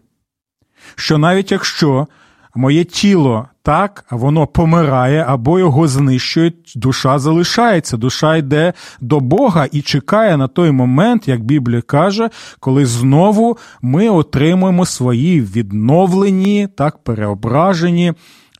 що 0.95 1.17
навіть 1.17 1.51
якщо 1.51 2.07
моє 2.55 2.83
тіло 2.83 3.47
так, 3.63 4.05
воно 4.11 4.47
помирає 4.47 5.25
або 5.27 5.59
його 5.59 5.87
знищують, 5.87 6.73
душа 6.75 7.19
залишається, 7.19 7.97
душа 7.97 8.35
йде 8.35 8.73
до 9.01 9.19
Бога 9.19 9.67
і 9.71 9.81
чекає 9.81 10.37
на 10.37 10.47
той 10.47 10.71
момент, 10.71 11.27
як 11.27 11.43
Біблія 11.43 11.81
каже, 11.81 12.29
коли 12.59 12.85
знову 12.85 13.57
ми 13.81 14.09
отримуємо 14.09 14.85
свої 14.85 15.41
відновлені, 15.41 16.67
так, 16.75 17.03
переображені 17.03 18.13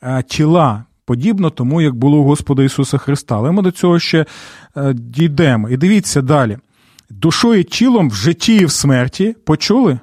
е, 0.04 0.24
тіла. 0.28 0.84
Подібно 1.06 1.50
тому, 1.50 1.82
як 1.82 1.96
було 1.96 2.18
у 2.18 2.24
Господа 2.24 2.63
Ісуса 2.63 2.98
Христа. 2.98 3.36
Але 3.36 3.52
ми 3.52 3.62
до 3.62 3.72
цього 3.72 4.00
ще 4.00 4.26
е, 4.78 4.94
дійдемо. 4.94 5.70
І 5.70 5.78
дивіться 5.78 6.22
далі. 6.22 6.58
Душою 7.19 7.63
тілом 7.63 8.10
в 8.10 8.15
житті 8.15 8.56
і 8.56 8.65
в 8.65 8.71
смерті 8.71 9.36
почули? 9.45 9.99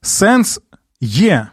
Сенс 0.00 0.60
є 1.00 1.48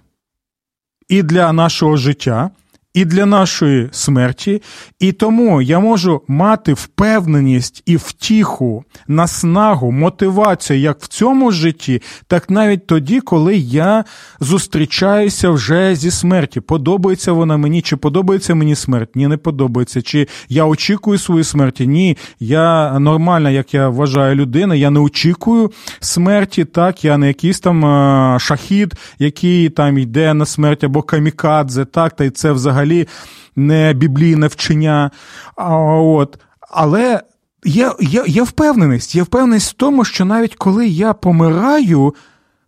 і 1.07 1.23
для 1.23 1.53
нашого 1.53 1.97
життя, 1.97 2.51
і 2.95 3.05
для 3.05 3.25
нашої 3.25 3.89
смерті, 3.91 4.61
і 4.99 5.11
тому 5.11 5.61
я 5.61 5.79
можу 5.79 6.21
мати 6.27 6.73
впевненість 6.73 7.83
і 7.85 7.97
втіху, 7.97 8.83
наснагу, 9.07 9.91
мотивацію 9.91 10.79
як 10.79 10.99
в 10.99 11.07
цьому 11.07 11.51
житті, 11.51 12.01
так 12.27 12.49
навіть 12.49 12.87
тоді, 12.87 13.19
коли 13.19 13.55
я 13.57 14.03
зустрічаюся 14.39 15.49
вже 15.49 15.95
зі 15.95 16.11
смерті. 16.11 16.59
Подобається 16.59 17.31
вона 17.31 17.57
мені, 17.57 17.81
чи 17.81 17.95
подобається 17.95 18.55
мені 18.55 18.75
смерть? 18.75 19.15
Ні, 19.15 19.27
не 19.27 19.37
подобається. 19.37 20.01
Чи 20.01 20.27
я 20.49 20.65
очікую 20.65 21.17
свої 21.17 21.43
смерті? 21.43 21.87
Ні, 21.87 22.17
я 22.39 22.99
нормальна, 22.99 23.49
як 23.49 23.73
я 23.73 23.89
вважаю, 23.89 24.35
людина. 24.35 24.75
Я 24.75 24.89
не 24.89 24.99
очікую 24.99 25.71
смерті, 25.99 26.65
так, 26.65 27.05
я 27.05 27.17
не 27.17 27.27
якийсь 27.27 27.59
там 27.59 28.39
шахід, 28.39 28.93
який 29.19 29.69
там 29.69 29.97
йде 29.97 30.33
на 30.33 30.45
смерть 30.45 30.83
або 30.83 31.01
камікадзе, 31.01 31.85
так, 31.85 32.15
та 32.15 32.23
й 32.23 32.29
це 32.29 32.51
взагалі 32.51 32.84
взагалі 32.85 33.07
не 33.55 33.93
біблійне 33.93 34.47
вчення. 34.47 35.11
От. 35.57 36.39
Але 36.59 37.21
є, 37.65 37.91
є, 37.99 38.23
є 38.27 38.43
впевненість, 38.43 39.15
є 39.15 39.23
впевненість 39.23 39.71
в 39.71 39.73
тому, 39.73 40.05
що 40.05 40.25
навіть 40.25 40.55
коли 40.55 40.87
я 40.87 41.13
помираю, 41.13 42.15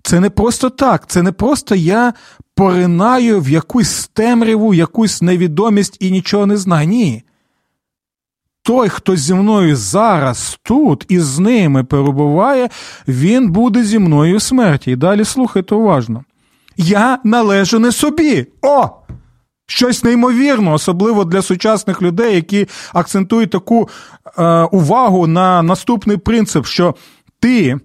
це 0.04 0.20
не 0.20 0.30
просто 0.30 0.70
так, 0.70 1.08
це 1.08 1.24
не 1.24 1.32
просто 1.32 1.76
я 1.76 2.14
поринаю 2.56 3.42
в 3.42 3.50
якусь 3.50 4.08
темряву, 4.14 4.74
якусь 4.74 5.22
невідомість 5.22 5.98
і 6.00 6.12
нічого 6.12 6.46
не 6.46 6.58
знаю. 6.58 6.88
Ні. 6.88 7.24
Той, 8.64 8.90
хто 8.90 9.16
зі 9.16 9.34
мною 9.34 9.76
зараз 9.76 10.60
тут 10.64 11.06
і 11.10 11.20
з 11.20 11.40
ними 11.40 11.84
перебуває, 11.84 12.70
він 13.08 13.52
буде 13.52 13.84
зі 13.84 14.00
мною 14.00 14.38
в 14.38 14.42
смерті. 14.42 14.92
І 14.92 14.96
далі 14.96 15.26
слухайте 15.26 15.76
уважно. 15.76 16.24
Я 16.78 17.20
належу 17.24 17.80
не 17.80 17.92
собі. 17.92 18.48
О! 18.62 18.90
Щось 19.68 20.04
неймовірно, 20.04 20.74
особливо 20.74 21.26
для 21.26 21.42
сучасних 21.42 22.02
людей, 22.02 22.36
які 22.36 22.68
акцентують 22.94 23.50
таку 23.50 23.90
е, 24.38 24.64
увагу 24.64 25.28
на 25.28 25.62
наступний 25.62 26.18
принцип, 26.18 26.66
що 26.66 26.96
ти 27.40 27.80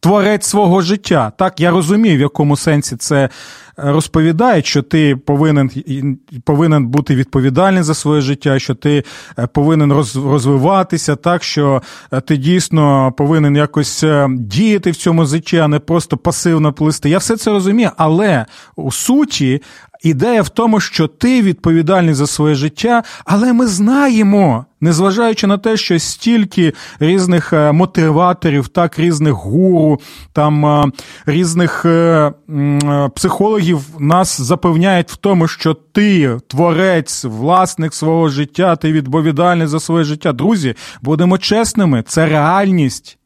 творець 0.00 0.46
свого 0.46 0.80
життя. 0.80 1.32
Так, 1.38 1.60
я 1.60 1.70
розумію, 1.70 2.16
в 2.16 2.20
якому 2.20 2.56
сенсі 2.56 2.96
це 2.96 3.28
розповідають, 3.76 4.66
що 4.66 4.82
ти 4.82 5.16
повинен 5.16 5.70
повинен 6.44 6.86
бути 6.86 7.14
відповідальний 7.14 7.82
за 7.82 7.94
своє 7.94 8.20
життя, 8.20 8.58
що 8.58 8.74
ти 8.74 9.04
е, 9.38 9.46
повинен 9.46 9.92
розвиватися, 9.92 11.16
так 11.16 11.44
що 11.44 11.82
е, 12.12 12.20
ти 12.20 12.36
дійсно 12.36 13.12
повинен 13.12 13.56
якось 13.56 14.04
е, 14.04 14.28
діяти 14.30 14.90
в 14.90 14.96
цьому 14.96 15.26
житті, 15.26 15.58
а 15.58 15.68
не 15.68 15.78
просто 15.78 16.16
пасивно 16.16 16.72
плисти. 16.72 17.10
Я 17.10 17.18
все 17.18 17.36
це 17.36 17.50
розумію, 17.50 17.90
але 17.96 18.46
у 18.76 18.92
суті. 18.92 19.62
Ідея 20.02 20.42
в 20.42 20.48
тому, 20.48 20.80
що 20.80 21.06
ти 21.06 21.42
відповідальний 21.42 22.14
за 22.14 22.26
своє 22.26 22.54
життя, 22.54 23.02
але 23.24 23.52
ми 23.52 23.66
знаємо, 23.66 24.66
незважаючи 24.80 25.46
на 25.46 25.58
те, 25.58 25.76
що 25.76 25.98
стільки 25.98 26.72
різних 27.00 27.52
мотиваторів, 27.52 28.68
так 28.68 28.98
різних 28.98 29.32
гуру, 29.32 30.00
там 30.32 30.92
різних 31.26 31.86
психологів 33.14 33.32
психологів 33.42 33.80
нас 33.98 34.40
запевняють 34.40 35.10
в 35.10 35.16
тому, 35.16 35.48
що 35.48 35.74
ти 35.74 36.36
творець, 36.46 37.24
власник 37.24 37.94
свого 37.94 38.28
життя, 38.28 38.76
ти 38.76 38.92
відповідальний 38.92 39.66
за 39.66 39.80
своє 39.80 40.04
життя. 40.04 40.32
Друзі, 40.32 40.74
будемо 41.02 41.38
чесними, 41.38 42.04
це 42.06 42.26
реальність. 42.26 43.18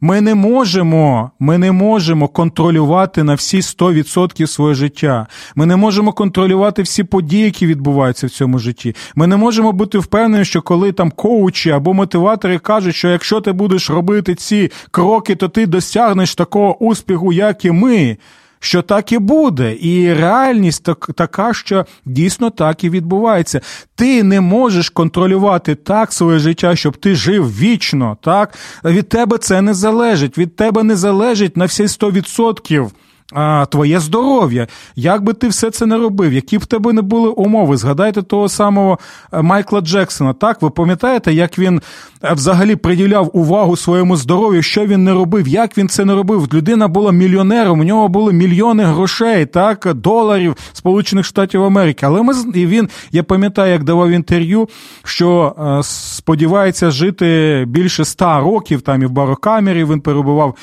Ми 0.00 0.20
не 0.20 0.34
можемо 0.34 1.30
ми 1.38 1.58
не 1.58 1.72
можемо 1.72 2.28
контролювати 2.28 3.22
на 3.22 3.34
всі 3.34 3.60
100% 3.60 4.46
своє 4.46 4.74
життя. 4.74 5.26
Ми 5.54 5.66
не 5.66 5.76
можемо 5.76 6.12
контролювати 6.12 6.82
всі 6.82 7.04
події, 7.04 7.44
які 7.44 7.66
відбуваються 7.66 8.26
в 8.26 8.30
цьому 8.30 8.58
житті. 8.58 8.94
Ми 9.14 9.26
не 9.26 9.36
можемо 9.36 9.72
бути 9.72 9.98
впевнені, 9.98 10.44
що 10.44 10.62
коли 10.62 10.92
там 10.92 11.10
коучі 11.10 11.70
або 11.70 11.94
мотиватори 11.94 12.58
кажуть, 12.58 12.94
що 12.94 13.08
якщо 13.08 13.40
ти 13.40 13.52
будеш 13.52 13.90
робити 13.90 14.34
ці 14.34 14.70
кроки, 14.90 15.34
то 15.34 15.48
ти 15.48 15.66
досягнеш 15.66 16.34
такого 16.34 16.84
успіху, 16.84 17.32
як 17.32 17.64
і 17.64 17.70
ми. 17.70 18.16
Що 18.60 18.82
так 18.82 19.12
і 19.12 19.18
буде, 19.18 19.76
і 19.80 20.14
реальність 20.14 20.82
так, 20.82 21.10
така, 21.14 21.54
що 21.54 21.86
дійсно 22.04 22.50
так 22.50 22.84
і 22.84 22.90
відбувається. 22.90 23.60
Ти 23.94 24.22
не 24.22 24.40
можеш 24.40 24.90
контролювати 24.90 25.74
так 25.74 26.12
своє 26.12 26.38
життя, 26.38 26.76
щоб 26.76 26.96
ти 26.96 27.14
жив 27.14 27.58
вічно. 27.58 28.16
так? 28.20 28.54
Від 28.84 29.08
тебе 29.08 29.38
це 29.38 29.62
не 29.62 29.74
залежить. 29.74 30.38
Від 30.38 30.56
тебе 30.56 30.82
не 30.82 30.96
залежить 30.96 31.56
на 31.56 31.64
всі 31.64 31.82
100% 31.82 32.90
а, 33.32 33.66
Твоє 33.66 34.00
здоров'я, 34.00 34.66
як 34.96 35.22
би 35.24 35.32
ти 35.32 35.48
все 35.48 35.70
це 35.70 35.86
не 35.86 35.96
робив, 35.96 36.32
які 36.32 36.58
б 36.58 36.66
тебе 36.66 36.92
не 36.92 37.02
були 37.02 37.28
умови, 37.28 37.76
згадайте 37.76 38.22
того 38.22 38.48
самого 38.48 38.98
е, 39.32 39.42
Майкла 39.42 39.80
Джексона. 39.80 40.32
Так, 40.32 40.62
ви 40.62 40.70
пам'ятаєте, 40.70 41.32
як 41.32 41.58
він 41.58 41.82
е, 42.24 42.32
взагалі 42.34 42.76
приділяв 42.76 43.30
увагу 43.32 43.76
своєму 43.76 44.16
здоров'ю, 44.16 44.62
що 44.62 44.86
він 44.86 45.04
не 45.04 45.12
робив, 45.12 45.48
як 45.48 45.78
він 45.78 45.88
це 45.88 46.04
не 46.04 46.14
робив? 46.14 46.48
Людина 46.52 46.88
була 46.88 47.12
мільйонером, 47.12 47.80
у 47.80 47.84
нього 47.84 48.08
були 48.08 48.32
мільйони 48.32 48.84
грошей, 48.84 49.46
так, 49.46 49.94
доларів 49.94 50.56
Сполучених 50.72 51.24
Штатів 51.24 51.64
Америки. 51.64 52.06
Але 52.06 52.22
ми 52.22 52.34
і 52.54 52.66
він, 52.66 52.88
я 53.12 53.22
пам'ятаю, 53.22 53.72
як 53.72 53.84
давав 53.84 54.10
інтерв'ю, 54.10 54.68
що 55.04 55.56
е, 55.58 55.82
сподівається 55.82 56.90
жити 56.90 57.64
більше 57.68 58.02
ста 58.02 58.40
років, 58.40 58.80
там 58.82 59.02
і 59.02 59.06
в 59.06 59.10
барокамері 59.10 59.84
він 59.84 60.00
перебував 60.00 60.54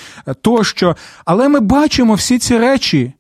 тощо. 0.42 0.96
Але 1.26 1.50
ми 1.50 1.60
бачимо 1.60 2.14
всі 2.14 2.40
ці 2.40 2.57
речі, 2.58 3.14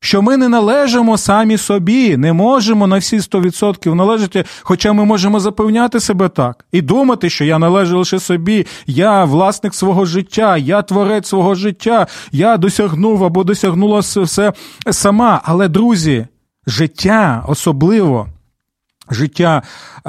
що 0.00 0.22
ми 0.22 0.36
не 0.36 0.48
належимо 0.48 1.18
самі 1.18 1.58
собі, 1.58 2.16
не 2.16 2.32
можемо 2.32 2.86
на 2.86 2.98
всі 2.98 3.18
100% 3.18 3.94
належати, 3.94 4.44
хоча 4.62 4.92
ми 4.92 5.04
можемо 5.04 5.40
запевняти 5.40 6.00
себе 6.00 6.28
так 6.28 6.64
і 6.72 6.82
думати, 6.82 7.30
що 7.30 7.44
я 7.44 7.58
належу 7.58 7.98
лише 7.98 8.18
собі, 8.18 8.66
я 8.86 9.24
власник 9.24 9.74
свого 9.74 10.04
життя, 10.04 10.56
я 10.56 10.82
творець 10.82 11.28
свого 11.28 11.54
життя, 11.54 12.06
я 12.32 12.56
досягнув 12.56 13.24
або 13.24 13.44
досягнула 13.44 13.98
все 13.98 14.52
сама. 14.90 15.40
Але, 15.44 15.68
друзі, 15.68 16.26
життя 16.66 17.44
особливо. 17.48 18.26
Життя 19.10 19.62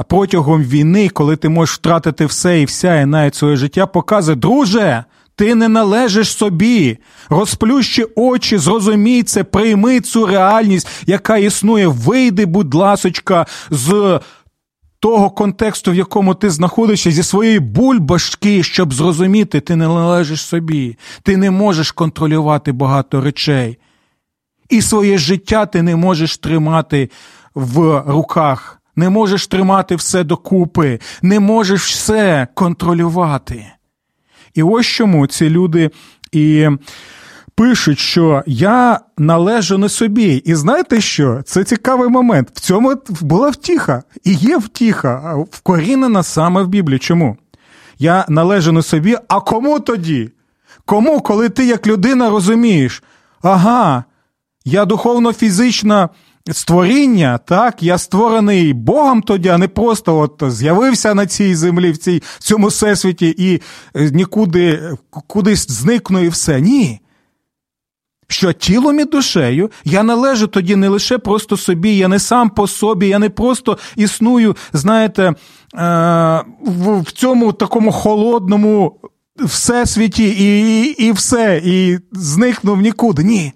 протягом 0.08 0.63
війни, 0.63 1.10
коли 1.10 1.36
ти 1.36 1.50
можеш 1.50 1.76
втратити 1.76 2.26
все 2.26 2.62
і 2.62 2.65
вся, 2.65 3.02
і 3.02 3.06
навіть 3.06 3.36
своє 3.36 3.56
життя, 3.56 3.86
показує, 3.86 4.36
друже, 4.36 5.04
ти 5.38 5.56
не 5.56 5.67
належиш 5.67 6.32
собі. 6.32 6.97
Розплющи 7.30 8.06
очі, 8.15 8.58
зрозумій 8.58 9.23
це, 9.23 9.43
прийми 9.43 10.00
цю 10.00 10.26
реальність, 10.26 10.88
яка 11.06 11.38
існує. 11.38 11.88
Вийди, 11.88 12.45
будь 12.45 12.73
ласочка, 12.73 13.45
з 13.69 14.19
того 15.00 15.30
контексту, 15.30 15.91
в 15.91 15.95
якому 15.95 16.36
ти 16.36 16.50
знаходишся, 16.50 17.12
зі 17.12 17.23
своєї 17.23 17.60
бульбашки, 17.60 18.63
щоб 18.63 18.93
зрозуміти, 18.93 19.60
ти 19.60 19.76
не 19.76 19.88
належиш 19.88 20.41
собі, 20.41 20.97
ти 21.23 21.38
не 21.38 21.52
можеш 21.52 21.91
контролювати 21.91 22.71
багато 22.71 23.21
речей. 23.21 23.78
І 24.69 24.82
своє 24.82 25.17
життя 25.17 25.65
ти 25.65 25.82
не 25.82 25.95
можеш 25.95 26.38
тримати 26.38 27.10
в 27.56 28.04
руках, 28.08 28.82
не 28.95 29.10
можеш 29.10 29.47
тримати 29.47 29.95
все 29.95 30.23
докупи, 30.23 31.00
не 31.21 31.39
можеш 31.39 31.86
все 31.86 32.47
контролювати. 32.54 33.65
І 34.58 34.63
ось 34.63 34.86
чому 34.86 35.28
ці 35.28 35.50
люди 35.50 35.91
і 36.32 36.70
пишуть, 37.56 38.00
що 38.00 38.43
я 38.48 39.00
належу 39.17 39.78
не 39.78 39.89
собі. 39.89 40.34
І 40.46 40.56
знаєте 40.56 41.02
що? 41.02 41.41
Це 41.46 41.63
цікавий 41.63 42.10
момент. 42.10 42.50
В 42.54 42.60
цьому 42.60 42.96
була 43.22 43.50
втіха. 43.50 44.04
І 44.24 44.34
є 44.34 44.58
втіха, 44.58 45.36
вкорінена 45.52 46.24
саме 46.24 46.63
в 46.63 46.67
Біблії. 46.67 47.00
Чому? 47.00 47.38
Я 48.00 48.26
належу 48.30 48.72
не 48.72 48.82
собі, 48.82 49.17
а 49.28 49.39
кому 49.39 49.80
тоді? 49.80 50.30
Кому, 50.86 51.22
коли 51.22 51.50
ти 51.50 51.65
як 51.65 51.88
людина 51.88 52.30
розумієш, 52.30 53.04
ага, 53.41 54.04
я 54.65 54.86
духовно 54.86 55.34
фізично 55.34 56.10
створіння, 56.52 57.38
так, 57.38 57.84
я 57.84 57.98
створений 57.98 58.74
Богом 58.74 59.22
тоді, 59.22 59.50
а 59.50 59.58
не 59.58 59.68
просто 59.68 60.18
от 60.18 60.52
з'явився 60.52 61.14
на 61.14 61.26
цій 61.26 61.56
землі, 61.56 61.92
в 61.92 61.98
цій 61.98 62.18
в 62.40 62.40
цьому 62.40 62.68
всесвіті 62.68 63.36
і 63.38 63.62
е, 63.96 64.12
нікуди 64.12 64.94
кудись 65.28 65.72
зникну 65.72 66.20
і 66.20 66.28
все. 66.28 66.62
Ні. 66.62 67.00
Що 68.30 68.54
тілом 68.54 69.00
і 69.00 69.06
душею 69.06 69.72
я 69.86 70.04
належу 70.04 70.48
тоді 70.48 70.76
не 70.76 70.88
лише 70.88 71.18
просто 71.18 71.58
собі, 71.58 71.98
я 71.98 72.08
не 72.08 72.20
сам 72.20 72.50
по 72.50 72.68
собі, 72.68 73.08
я 73.08 73.20
не 73.20 73.30
просто 73.30 73.78
існую, 73.96 74.56
знаєте, 74.74 75.24
е, 75.24 75.34
в 76.62 77.12
цьому 77.12 77.54
такому 77.54 77.92
холодному 77.92 79.00
всесвіті 79.40 80.24
і, 80.24 80.82
і, 80.82 81.08
і 81.08 81.12
все, 81.12 81.62
і 81.64 82.00
зникнув 82.12 82.82
нікуди. 82.82 83.24
Ні. 83.24 83.54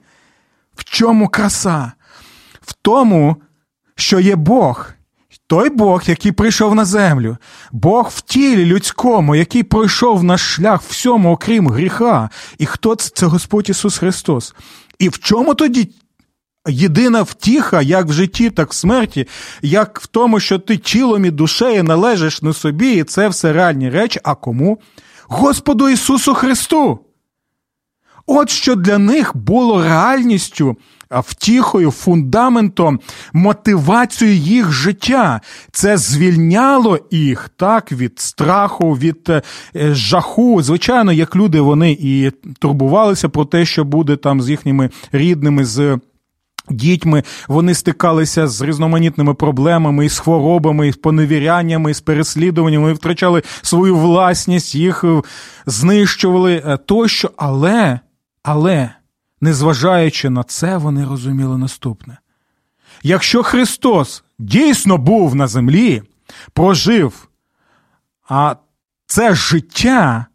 В 0.76 0.84
чому 0.84 1.28
краса? 1.28 1.92
Тому, 2.82 3.36
що 3.96 4.20
є 4.20 4.36
Бог, 4.36 4.92
той 5.48 5.70
Бог, 5.70 6.04
який 6.06 6.32
прийшов 6.32 6.76
на 6.76 6.86
землю, 6.86 7.38
Бог 7.72 8.12
в 8.14 8.22
тілі 8.22 8.66
людському, 8.66 9.36
який 9.36 9.64
пройшов 9.64 10.24
наш 10.24 10.42
шлях 10.42 10.82
всьому, 10.82 11.32
окрім 11.32 11.70
гріха. 11.70 12.30
І 12.58 12.66
хто 12.66 12.96
це? 12.96 13.10
Це 13.14 13.26
Господь 13.26 13.70
Ісус 13.70 13.98
Христос. 13.98 14.56
І 15.00 15.10
в 15.10 15.20
чому 15.20 15.56
тоді? 15.56 15.92
Єдина 16.68 17.22
втіха, 17.22 17.82
як 17.82 18.06
в 18.06 18.12
житті, 18.12 18.50
так 18.50 18.72
в 18.72 18.76
смерті, 18.76 19.28
як 19.62 20.00
в 20.02 20.08
тому, 20.08 20.40
що 20.40 20.60
ти 20.60 20.78
тілом 20.78 21.26
і 21.26 21.32
душею 21.32 21.84
належиш 21.84 22.42
на 22.42 22.54
собі, 22.54 22.94
і 22.94 23.04
це 23.04 23.28
все 23.28 23.54
реальні 23.54 23.90
речі. 23.90 24.20
А 24.24 24.36
кому? 24.36 24.80
Господу 25.24 25.90
Ісусу 25.90 26.34
Христу. 26.34 27.00
От 28.26 28.50
що 28.50 28.76
для 28.76 28.98
них 28.98 29.36
було 29.36 29.84
реальністю 29.84 30.78
втіхою, 31.20 31.92
фундаментом, 31.92 33.00
мотивацією 33.34 34.38
їх 34.38 34.72
життя. 34.72 35.42
Це 35.72 35.98
звільняло 35.98 37.00
їх 37.12 37.50
так 37.58 37.92
від 37.92 38.20
страху, 38.20 38.94
від 38.94 39.30
е, 39.30 39.42
жаху. 39.76 40.62
Звичайно, 40.62 41.12
як 41.12 41.36
люди 41.36 41.62
вони 41.62 41.98
і 42.00 42.32
турбувалися 42.60 43.30
про 43.30 43.46
те, 43.46 43.66
що 43.66 43.84
буде 43.84 44.16
там 44.16 44.42
з 44.42 44.50
їхніми 44.50 44.90
рідними. 45.12 45.66
з 45.66 46.00
Дітьми 46.70 47.24
вони 47.48 47.74
стикалися 47.74 48.48
з 48.48 48.62
різноманітними 48.62 49.34
проблемами, 49.34 50.10
з 50.10 50.20
хворобами, 50.20 50.92
з 50.92 50.96
поневіряннями, 50.96 51.94
з 51.94 52.02
переслідуваннями, 52.02 52.94
втрачали 52.94 53.44
свою 53.62 53.98
власність, 53.98 54.76
їх 54.76 55.04
е, 55.04 55.22
знищували 55.66 56.64
е, 56.66 56.78
тощо. 56.78 57.32
Але, 57.38 58.00
але 58.44 58.90
Незважаючи 59.42 60.30
на 60.30 60.44
це, 60.44 60.78
вони 60.78 61.06
розуміли 61.06 61.58
наступне: 61.58 62.18
якщо 63.04 63.44
Христос 63.44 64.24
дійсно 64.40 64.98
був 64.98 65.36
на 65.36 65.48
землі, 65.48 66.04
прожив, 66.54 67.28
а 68.30 68.56
це 69.06 69.36
життя, 69.36 70.26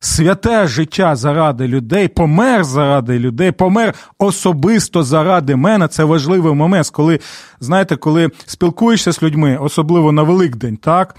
святе 0.00 0.66
життя 0.66 1.16
заради 1.16 1.68
людей, 1.68 2.08
помер 2.08 2.64
заради 2.64 3.18
людей, 3.18 3.52
помер 3.52 3.94
особисто 4.18 5.02
заради 5.02 5.56
мене, 5.56 5.88
це 5.88 6.04
важливий 6.04 6.54
момент, 6.54 6.90
коли, 6.90 7.20
знаєте, 7.60 7.96
коли 7.96 8.30
спілкуєшся 8.46 9.12
з 9.12 9.22
людьми, 9.22 9.58
особливо 9.60 10.12
на 10.12 10.22
Великдень, 10.22 10.76
так? 10.76 11.16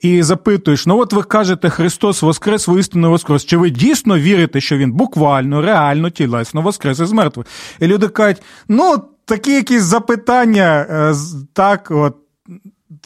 І 0.00 0.22
запитуєш: 0.22 0.86
ну 0.86 0.98
от 0.98 1.12
ви 1.12 1.22
кажете, 1.22 1.70
Христос 1.70 2.22
Воскрес, 2.22 2.68
воістину 2.68 3.10
Воскрес. 3.10 3.44
Чи 3.44 3.56
ви 3.56 3.70
дійсно 3.70 4.18
вірите, 4.18 4.60
що 4.60 4.76
Він 4.76 4.92
буквально, 4.92 5.62
реально, 5.62 6.10
тілесно 6.10 6.62
Воскрес 6.62 7.00
із 7.00 7.12
мертвих? 7.12 7.46
І 7.80 7.86
люди 7.86 8.08
кажуть, 8.08 8.42
ну, 8.68 9.04
такі 9.24 9.52
якісь 9.52 9.82
запитання, 9.82 10.86
е, 10.90 11.14
так, 11.52 11.90
от. 11.90 12.16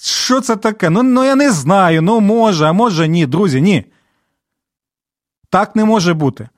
Що 0.01 0.41
це 0.41 0.57
таке? 0.57 0.91
Ну, 0.91 1.03
ну 1.03 1.25
я 1.25 1.35
не 1.35 1.51
знаю, 1.51 2.03
ну 2.03 2.21
може, 2.21 2.67
а 2.67 2.73
може 2.73 3.09
ні, 3.09 3.27
друзі, 3.27 3.61
ні. 3.61 3.85
Так 5.51 5.77
не 5.77 5.85
може 5.85 6.15
бути. 6.15 6.49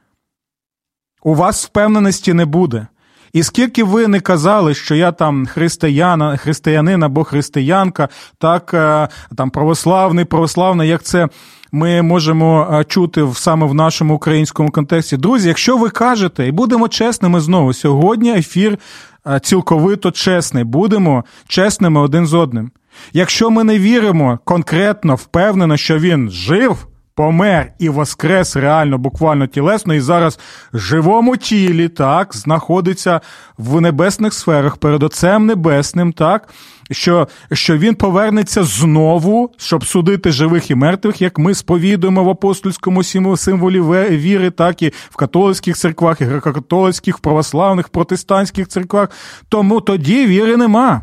У 1.23 1.35
вас 1.35 1.65
впевненості 1.65 2.33
не 2.33 2.45
буде. 2.45 2.87
І 3.33 3.43
скільки 3.43 3.85
ви 3.85 4.09
не 4.09 4.21
казали, 4.21 4.75
що 4.75 4.95
я 4.95 5.13
там 5.13 5.47
християна, 5.47 6.37
християнин 6.37 7.03
або 7.03 7.25
християнка, 7.25 8.09
так 8.39 8.75
е, 8.75 9.09
там 9.37 9.51
православний, 9.51 10.25
православна, 10.25 10.85
як 10.85 11.03
це 11.03 11.29
ми 11.73 12.03
можемо 12.03 12.69
е, 12.73 12.85
чути 12.85 13.27
саме 13.35 13.67
в 13.67 13.75
нашому 13.75 14.15
українському 14.15 14.71
контексті. 14.71 15.17
Друзі, 15.17 15.49
якщо 15.49 15.77
ви 15.77 15.91
кажете, 15.91 16.47
і 16.47 16.53
будемо 16.53 16.89
чесними 16.89 17.41
знову, 17.41 17.73
сьогодні 17.73 18.31
ефір 18.33 18.79
е, 19.27 19.41
цілковито 19.41 20.11
чесний, 20.11 20.65
будемо 20.65 21.25
чесними 21.49 22.01
один 22.01 22.27
з 22.27 22.35
одним. 22.35 22.71
Якщо 23.13 23.51
ми 23.51 23.65
не 23.65 23.79
віримо 23.79 24.39
конкретно, 24.45 25.15
впевнено, 25.15 25.77
що 25.77 25.99
він 25.99 26.31
жив, 26.31 26.87
помер 27.17 27.73
і 27.79 27.89
воскрес 27.89 28.57
реально, 28.57 28.99
буквально 28.99 29.47
тілесно, 29.47 29.95
і 29.95 30.01
зараз 30.01 30.39
в 30.73 30.79
живому 30.79 31.37
тілі, 31.37 31.89
так, 31.89 32.37
знаходиться 32.37 33.21
в 33.59 33.81
небесних 33.81 34.35
сферах 34.35 34.77
перед 34.77 35.03
Отцем 35.03 35.47
Небесним, 35.47 36.13
так, 36.13 36.49
що 36.91 37.29
що 37.53 37.79
він 37.79 37.95
повернеться 37.95 38.65
знову, 38.65 39.53
щоб 39.57 39.85
судити 39.85 40.31
живих 40.31 40.71
і 40.71 40.75
мертвих, 40.75 41.23
як 41.23 41.39
ми 41.39 41.55
сповідуємо 41.55 42.25
в 42.25 42.31
апостольському 42.31 43.03
символі 43.37 43.81
віри, 44.09 44.51
так 44.51 44.83
і 44.83 44.93
в 45.11 45.17
католицьких 45.17 45.77
церквах, 45.77 46.21
і 46.21 46.25
греко-католицьких, 46.25 47.21
православних, 47.21 47.89
протестантських 47.89 48.69
церквах. 48.69 49.11
Тому 49.49 49.81
тоді 49.81 50.27
віри 50.27 50.57
нема. 50.57 51.03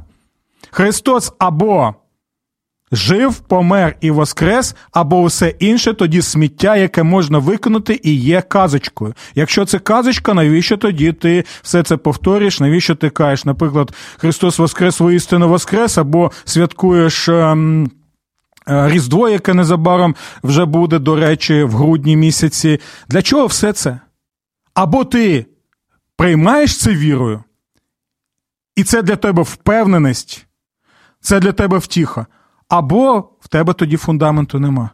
Христос 0.71 1.33
або 1.39 1.95
жив, 2.93 3.39
помер 3.39 3.95
і 4.01 4.11
воскрес, 4.11 4.75
або 4.91 5.25
все 5.25 5.49
інше, 5.49 5.93
тоді 5.93 6.21
сміття, 6.21 6.75
яке 6.75 7.03
можна 7.03 7.37
виконати, 7.37 7.99
і 8.03 8.13
є 8.13 8.41
казочкою. 8.41 9.13
Якщо 9.35 9.65
це 9.65 9.79
казочка, 9.79 10.33
навіщо 10.33 10.77
тоді 10.77 11.11
ти 11.13 11.43
все 11.61 11.83
це 11.83 11.97
повторюєш? 11.97 12.59
Навіщо 12.59 12.95
ти 12.95 13.09
кажеш, 13.09 13.45
наприклад, 13.45 13.93
Христос 14.17 14.59
Воскрес 14.59 14.99
воістину 14.99 15.49
Воскрес, 15.49 15.97
або 15.97 16.31
святкуєш. 16.45 17.29
Ем... 17.29 17.91
Е, 18.69 18.89
Різдво, 18.89 19.29
яке 19.29 19.53
незабаром 19.53 20.15
вже 20.43 20.65
буде, 20.65 20.99
до 20.99 21.15
речі, 21.15 21.63
в 21.63 21.71
грудні 21.71 22.17
місяці. 22.17 22.79
Для 23.09 23.21
чого 23.21 23.45
все 23.45 23.73
це? 23.73 23.99
Або 24.73 25.03
ти 25.03 25.45
приймаєш 26.17 26.77
це 26.77 26.95
вірою, 26.95 27.43
і 28.75 28.83
це 28.83 29.01
для 29.01 29.15
тебе 29.15 29.43
впевненість, 29.43 30.45
це 31.19 31.39
для 31.39 31.51
тебе 31.51 31.77
втіха. 31.77 32.25
Або 32.73 33.29
в 33.39 33.47
тебе 33.47 33.73
тоді 33.73 33.97
фундаменту 33.97 34.59
нема. 34.59 34.89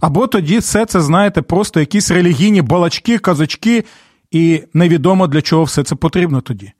Або 0.00 0.26
тоді 0.26 0.58
все 0.58 0.86
це, 0.86 1.00
знаєте, 1.00 1.42
просто 1.42 1.80
якісь 1.80 2.10
релігійні 2.10 2.62
балачки, 2.62 3.18
казочки, 3.18 3.84
і 4.30 4.64
невідомо 4.74 5.26
для 5.26 5.42
чого 5.42 5.64
все 5.64 5.84
це 5.84 5.94
потрібно 5.94 6.40
тоді. 6.40 6.72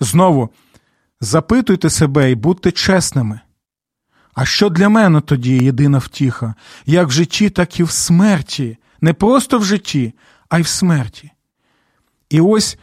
Знову 0.00 0.50
запитуйте 1.20 1.90
себе 1.90 2.30
і 2.30 2.34
будьте 2.34 2.72
чесними. 2.72 3.40
А 4.34 4.44
що 4.44 4.68
для 4.68 4.88
мене 4.88 5.20
тоді 5.20 5.56
єдина 5.56 5.98
втіха, 5.98 6.54
як 6.86 7.08
в 7.08 7.10
житті, 7.10 7.50
так 7.50 7.80
і 7.80 7.82
в 7.82 7.90
смерті, 7.90 8.78
не 9.00 9.12
просто 9.12 9.58
в 9.58 9.64
житті, 9.64 10.14
а 10.48 10.58
й 10.58 10.62
в 10.62 10.66
смерті. 10.66 11.30
І 12.30 12.40
ось, 12.40 12.78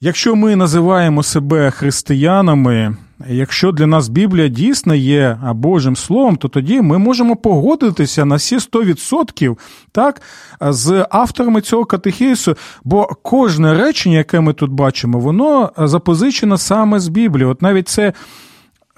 якщо 0.00 0.36
ми 0.36 0.56
називаємо 0.56 1.22
себе 1.22 1.70
християнами, 1.70 2.96
Якщо 3.28 3.72
для 3.72 3.86
нас 3.86 4.08
Біблія 4.08 4.48
дійсно 4.48 4.94
є 4.94 5.38
Божим 5.54 5.96
Словом, 5.96 6.36
то 6.36 6.48
тоді 6.48 6.80
ми 6.80 6.98
можемо 6.98 7.36
погодитися 7.36 8.24
на 8.24 8.36
всі 8.36 8.56
100% 8.56 9.56
так, 9.92 10.22
з 10.60 11.06
авторами 11.10 11.60
цього 11.60 11.84
катехісу, 11.84 12.56
бо 12.84 13.06
кожне 13.06 13.74
речення, 13.74 14.16
яке 14.16 14.40
ми 14.40 14.52
тут 14.52 14.70
бачимо, 14.70 15.18
воно 15.18 15.70
запозичено 15.76 16.58
саме 16.58 17.00
з 17.00 17.08
Біблії. 17.08 17.46
От 17.46 17.62
навіть 17.62 17.88
це. 17.88 18.12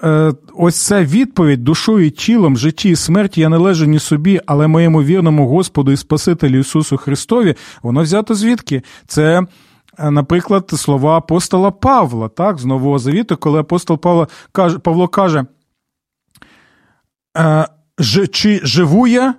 Е, 0.04 0.32
ось 0.54 0.86
ця 0.86 1.04
відповідь 1.04 1.64
душою 1.64 2.10
тілом, 2.10 2.56
житті 2.56 2.90
і 2.90 2.96
смерті 2.96 3.40
я 3.40 3.48
належу 3.48 3.86
ні 3.86 3.98
собі, 3.98 4.40
але 4.46 4.66
моєму 4.66 5.02
вірному 5.02 5.48
Господу 5.48 5.92
і 5.92 5.96
Спасителю 5.96 6.58
Ісусу 6.58 6.96
Христові, 6.96 7.54
воно 7.82 8.02
взято 8.02 8.34
звідки? 8.34 8.82
Це 9.06 9.42
наприклад, 9.98 10.70
слова 10.76 11.16
апостола 11.16 11.70
Павла, 11.70 12.28
так, 12.28 12.58
з 12.58 12.64
Нового 12.64 12.98
Завіту, 12.98 13.36
коли 13.36 13.60
апостол 13.60 13.98
Павло 13.98 14.28
каже, 14.52 14.78
Павло 14.78 15.08
каже, 15.08 15.44
«Е, 17.36 17.68
чи 18.32 18.60
живу 18.64 19.06
я 19.06 19.34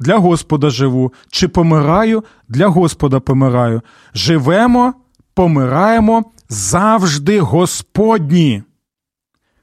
для 0.00 0.18
Господа 0.18 0.70
живу, 0.70 1.12
чи 1.30 1.48
помираю 1.48 2.24
для 2.48 2.66
Господа 2.66 3.20
помираю. 3.20 3.82
Живемо, 4.14 4.94
помираємо 5.34 6.24
завжди 6.48 7.40
Господні. 7.40 8.62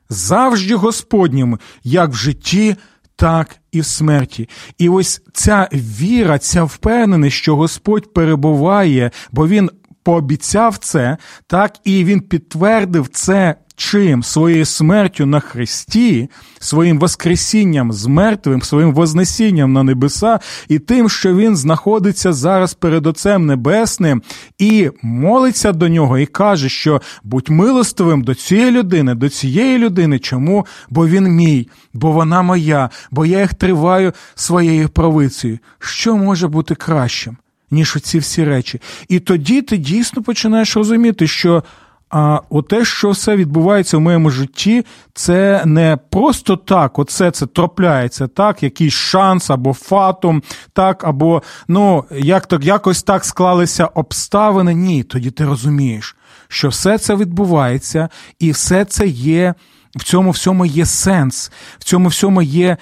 Завжди 0.10 0.76
Господніми, 0.76 1.58
як 1.84 2.10
в 2.10 2.14
житті, 2.14 2.76
так 3.16 3.56
і 3.72 3.82
в 3.82 3.86
смерті. 3.86 4.50
І 4.78 4.90
ось 4.90 5.22
ця 5.34 5.70
віра, 5.74 6.40
ця 6.40 6.64
впевненість, 6.64 7.38
що 7.38 7.56
Господь 7.56 8.14
перебуває, 8.14 9.12
бо 9.32 9.48
Він 9.48 9.70
пообіцяв 10.04 10.78
це, 10.78 11.18
так 11.48 11.74
і 11.84 12.04
він 12.04 12.22
підтвердив 12.22 13.08
це 13.08 13.56
чим 13.80 14.24
своєю 14.24 14.66
смертю 14.66 15.26
на 15.26 15.40
Христі, 15.40 16.30
своїм 16.60 17.00
воскресінням 17.00 17.92
з 17.92 18.06
мертвим, 18.06 18.62
своїм 18.62 18.94
вознесінням 18.94 19.74
на 19.74 19.84
небеса, 19.84 20.40
і 20.68 20.80
тим, 20.80 21.10
що 21.10 21.36
він 21.36 21.56
знаходиться 21.56 22.34
зараз 22.34 22.74
перед 22.74 23.08
Отцем 23.08 23.46
Небесним 23.46 24.22
і 24.58 24.90
молиться 25.02 25.72
до 25.72 25.88
нього, 25.88 26.18
і 26.18 26.26
каже, 26.26 26.70
що 26.70 27.02
будь 27.24 27.50
милостивим 27.50 28.22
до 28.22 28.36
цієї 28.36 28.72
людини, 28.72 29.16
до 29.16 29.30
цієї 29.30 29.78
людини. 29.78 30.20
Чому? 30.20 30.66
Бо 30.90 31.08
він 31.08 31.28
мій, 31.28 31.70
бо 31.94 32.12
вона 32.12 32.42
моя, 32.42 32.90
бо 33.12 33.26
я 33.26 33.42
їх 33.42 33.54
триваю 33.54 34.14
своєю 34.36 34.90
правицею. 34.90 35.60
Що 35.80 36.18
може 36.18 36.48
бути 36.48 36.76
кращим? 36.76 37.38
Ніж 37.72 37.96
оці 37.96 38.20
всі 38.20 38.44
речі. 38.44 38.82
І 39.08 39.20
тоді 39.20 39.62
ти 39.62 39.78
дійсно 39.78 40.24
починаєш 40.24 40.78
розуміти, 40.78 41.28
що 41.28 41.64
а 42.10 42.40
те, 42.70 42.86
що 42.86 43.10
все 43.10 43.36
відбувається 43.36 43.98
в 43.98 44.02
моєму 44.02 44.30
житті, 44.30 44.86
це 45.14 45.62
не 45.66 45.98
просто 46.10 46.58
так, 46.58 47.00
оце 47.00 47.32
це 47.32 47.46
трапляється, 47.46 48.28
так, 48.28 48.64
якийсь 48.64 48.94
шанс 48.94 49.50
або 49.50 49.74
фатум, 49.74 50.44
так, 50.74 51.04
або 51.04 51.44
ну, 51.68 52.06
як 52.12 52.48
так, 52.48 52.66
якось 52.66 53.04
так 53.04 53.26
склалися 53.26 53.86
обставини. 53.86 54.74
Ні, 54.74 55.04
тоді 55.04 55.32
ти 55.32 55.46
розумієш, 55.46 56.16
що 56.48 56.70
все 56.70 56.98
це 56.98 57.16
відбувається, 57.16 58.10
і 58.40 58.52
все 58.52 58.86
це 58.86 59.08
є, 59.08 59.54
в 59.96 60.04
цьому 60.04 60.32
всьому 60.32 60.66
є 60.66 60.86
сенс, 60.86 61.52
в 61.80 61.84
цьому 61.84 62.10
всьому 62.10 62.42
є 62.42 62.78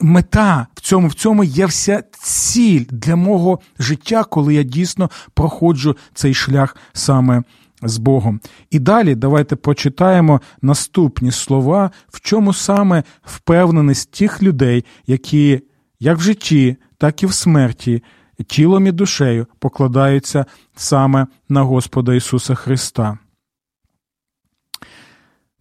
мета, 0.00 0.66
в 0.74 0.80
цьому 0.80 1.08
в 1.08 1.14
цьому 1.14 1.44
є 1.44 1.66
вся 1.66 2.02
ціль 2.12 2.84
для 2.90 3.16
мого 3.16 3.60
життя, 3.78 4.24
коли 4.24 4.54
я 4.54 4.62
дійсно 4.62 5.10
проходжу 5.34 5.96
цей 6.14 6.34
шлях 6.34 6.76
саме 6.92 7.42
з 7.82 7.98
Богом. 7.98 8.40
І 8.70 8.78
далі 8.78 9.14
давайте 9.14 9.56
почитаємо 9.56 10.40
наступні 10.62 11.30
слова, 11.30 11.90
в 12.08 12.20
чому 12.20 12.52
саме 12.52 13.02
впевненість 13.22 14.10
тих 14.10 14.42
людей, 14.42 14.84
які 15.06 15.60
як 16.00 16.18
в 16.18 16.20
житті, 16.20 16.76
так 16.98 17.22
і 17.22 17.26
в 17.26 17.32
смерті, 17.32 18.02
тілом 18.46 18.86
і 18.86 18.92
душею 18.92 19.46
покладаються 19.58 20.46
саме 20.76 21.26
на 21.48 21.62
Господа 21.62 22.14
Ісуса 22.14 22.54
Христа. 22.54 23.18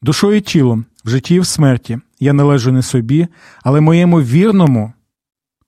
Душою 0.02 0.38
і 0.38 0.42
тілом 0.42 0.86
в 1.06 1.10
житті 1.10 1.36
і 1.36 1.40
в 1.40 1.46
смерті 1.46 2.00
я 2.20 2.34
належу 2.34 2.72
не 2.72 2.82
собі, 2.82 3.28
але 3.64 3.82
моєму 3.82 4.22
вірному 4.22 4.94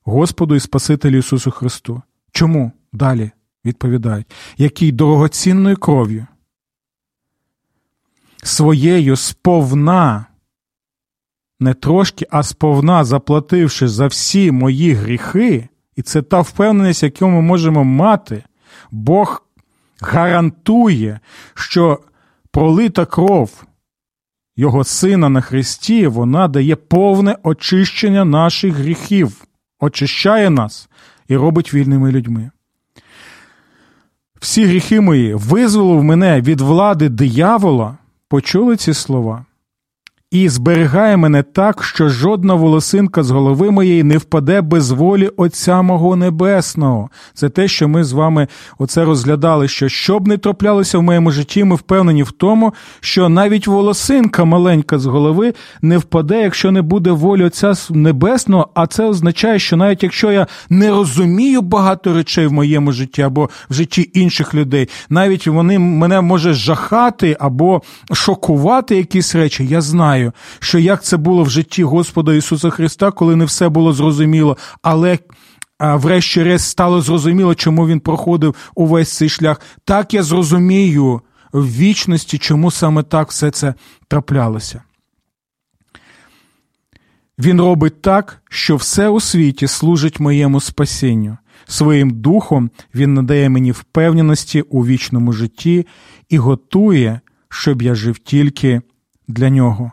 Господу 0.03 0.55
і 0.55 0.59
Спасителю 0.59 1.17
Ісусу 1.17 1.51
Христу. 1.51 2.01
Чому? 2.31 2.71
Далі 2.93 3.31
відповідають, 3.65 4.27
який 4.57 4.91
дорогоцінною 4.91 5.77
кров'ю, 5.77 6.27
своєю 8.43 9.15
сповна, 9.15 10.25
не 11.59 11.73
трошки, 11.73 12.27
а 12.29 12.43
сповна 12.43 13.03
заплативши 13.03 13.87
за 13.87 14.07
всі 14.07 14.51
мої 14.51 14.93
гріхи, 14.93 15.67
і 15.95 16.01
це 16.01 16.21
та 16.21 16.41
впевненість, 16.41 17.03
яку 17.03 17.27
ми 17.27 17.41
можемо 17.41 17.83
мати, 17.83 18.43
Бог 18.91 19.45
гарантує, 20.01 21.19
що 21.53 21.99
пролита 22.51 23.05
кров 23.05 23.67
його 24.57 24.83
Сина 24.83 25.29
на 25.29 25.41
Христі, 25.41 26.07
вона 26.07 26.47
дає 26.47 26.75
повне 26.75 27.37
очищення 27.43 28.25
наших 28.25 28.73
гріхів, 28.73 29.45
очищає 29.79 30.49
нас 30.49 30.89
і 31.27 31.35
робить 31.35 31.73
вільними 31.73 32.11
людьми. 32.11 32.51
Всі 34.39 34.65
гріхи 34.65 35.01
мої 35.01 35.33
визволив 35.33 36.03
мене 36.03 36.41
від 36.41 36.61
влади 36.61 37.09
диявола, 37.09 37.97
почули 38.29 38.75
ці 38.75 38.93
слова 38.93 39.45
і 40.31 40.49
зберігає 40.49 41.17
мене 41.17 41.43
так, 41.43 41.83
що 41.83 42.09
жодна 42.09 42.53
волосинка 42.53 43.23
з 43.23 43.31
голови 43.31 43.71
моєї 43.71 44.03
не 44.03 44.17
впаде 44.17 44.61
без 44.61 44.91
волі 44.91 45.29
Отця 45.37 45.81
мого 45.81 46.15
Небесного. 46.15 47.09
Це 47.33 47.49
те, 47.49 47.67
що 47.67 47.87
ми 47.87 48.03
з 48.03 48.11
вами 48.11 48.47
оце 48.77 49.05
розглядали. 49.05 49.67
Що 49.67 49.89
щоб 49.89 50.27
не 50.27 50.37
траплялося 50.37 50.97
в 50.97 51.03
моєму 51.03 51.31
житті, 51.31 51.63
ми 51.63 51.75
впевнені 51.75 52.23
в 52.23 52.31
тому, 52.31 52.73
що 52.99 53.29
навіть 53.29 53.67
волосинка 53.67 54.45
маленька 54.45 54.99
з 54.99 55.05
голови 55.05 55.53
не 55.81 55.97
впаде, 55.97 56.41
якщо 56.41 56.71
не 56.71 56.81
буде 56.81 57.11
волі 57.11 57.43
Отця 57.43 57.73
Небесного. 57.89 58.69
А 58.73 58.87
це 58.87 59.05
означає, 59.05 59.59
що 59.59 59.77
навіть 59.77 60.03
якщо 60.03 60.31
я 60.31 60.47
не 60.69 60.89
розумію 60.89 61.61
багато 61.61 62.13
речей 62.13 62.47
в 62.47 62.53
моєму 62.53 62.91
житті 62.91 63.21
або 63.21 63.49
в 63.69 63.73
житті 63.73 64.11
інших 64.13 64.53
людей, 64.53 64.89
навіть 65.09 65.47
вони 65.47 65.79
мене 65.79 66.21
може 66.21 66.53
жахати 66.53 67.37
або 67.39 67.81
шокувати 68.13 68.95
якісь 68.95 69.35
речі, 69.35 69.65
я 69.65 69.81
знаю 69.81 70.16
знаю, 70.17 70.33
що 70.59 70.79
як 70.79 71.03
це 71.03 71.17
було 71.17 71.43
в 71.43 71.49
житті 71.49 71.83
Господа 71.83 72.33
Ісуса 72.33 72.69
Христа, 72.69 73.11
коли 73.11 73.35
не 73.35 73.45
все 73.45 73.69
було 73.69 73.93
зрозуміло, 73.93 74.57
але 74.81 75.19
врешті-решт 75.79 76.65
стало 76.65 77.01
зрозуміло, 77.01 77.55
чому 77.55 77.87
він 77.87 77.99
проходив 77.99 78.55
увесь 78.75 79.17
цей 79.17 79.29
шлях. 79.29 79.61
Так 79.85 80.13
я 80.13 80.23
зрозумію 80.23 81.21
в 81.53 81.67
вічності, 81.67 82.37
чому 82.37 82.71
саме 82.71 83.03
так 83.03 83.29
все 83.29 83.51
це 83.51 83.73
траплялося. 84.07 84.81
Він 87.39 87.61
робить 87.61 88.01
так, 88.01 88.41
що 88.49 88.75
все 88.75 89.09
у 89.09 89.19
світі 89.19 89.67
служить 89.67 90.19
моєму 90.19 90.61
спасінню. 90.61 91.37
Своїм 91.67 92.09
духом 92.09 92.69
він 92.95 93.13
надає 93.13 93.49
мені 93.49 93.71
впевненості 93.71 94.61
у 94.61 94.85
вічному 94.85 95.33
житті 95.33 95.87
і 96.29 96.37
готує, 96.37 97.19
щоб 97.49 97.81
я 97.81 97.95
жив 97.95 98.17
тільки 98.19 98.81
для 99.27 99.49
нього. 99.49 99.91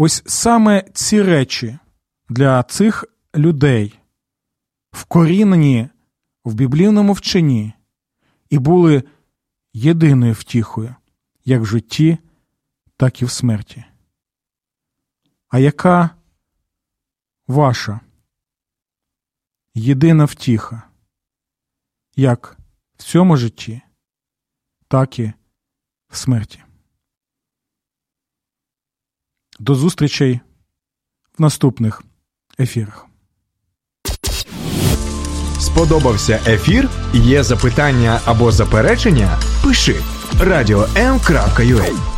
Ось 0.00 0.22
саме 0.26 0.84
ці 0.94 1.22
речі 1.22 1.78
для 2.28 2.62
цих 2.62 3.04
людей 3.34 3.98
вкорінені 4.90 5.88
в 6.44 6.54
біблійному 6.54 7.12
вченні 7.12 7.72
і 8.50 8.58
були 8.58 9.02
єдиною 9.72 10.32
втіхою, 10.32 10.94
як 11.44 11.62
в 11.62 11.64
житті, 11.64 12.18
так 12.96 13.22
і 13.22 13.24
в 13.24 13.30
смерті. 13.30 13.84
А 15.48 15.58
яка 15.58 16.10
ваша 17.46 18.00
єдина 19.74 20.24
втіха, 20.24 20.82
як 22.16 22.56
в 22.96 23.02
цьому 23.02 23.36
житті, 23.36 23.80
так 24.88 25.18
і 25.18 25.32
в 26.08 26.16
смерті? 26.16 26.62
До 29.58 29.74
зустрічей 29.74 30.40
в 31.38 31.42
наступних 31.42 32.02
ефірах. 32.60 33.06
Сподобався 35.60 36.40
ефір? 36.46 36.88
Є 37.14 37.42
запитання 37.42 38.20
або 38.24 38.52
заперечення? 38.52 39.38
Пиши 39.64 39.96
радіом.ua 40.40 42.17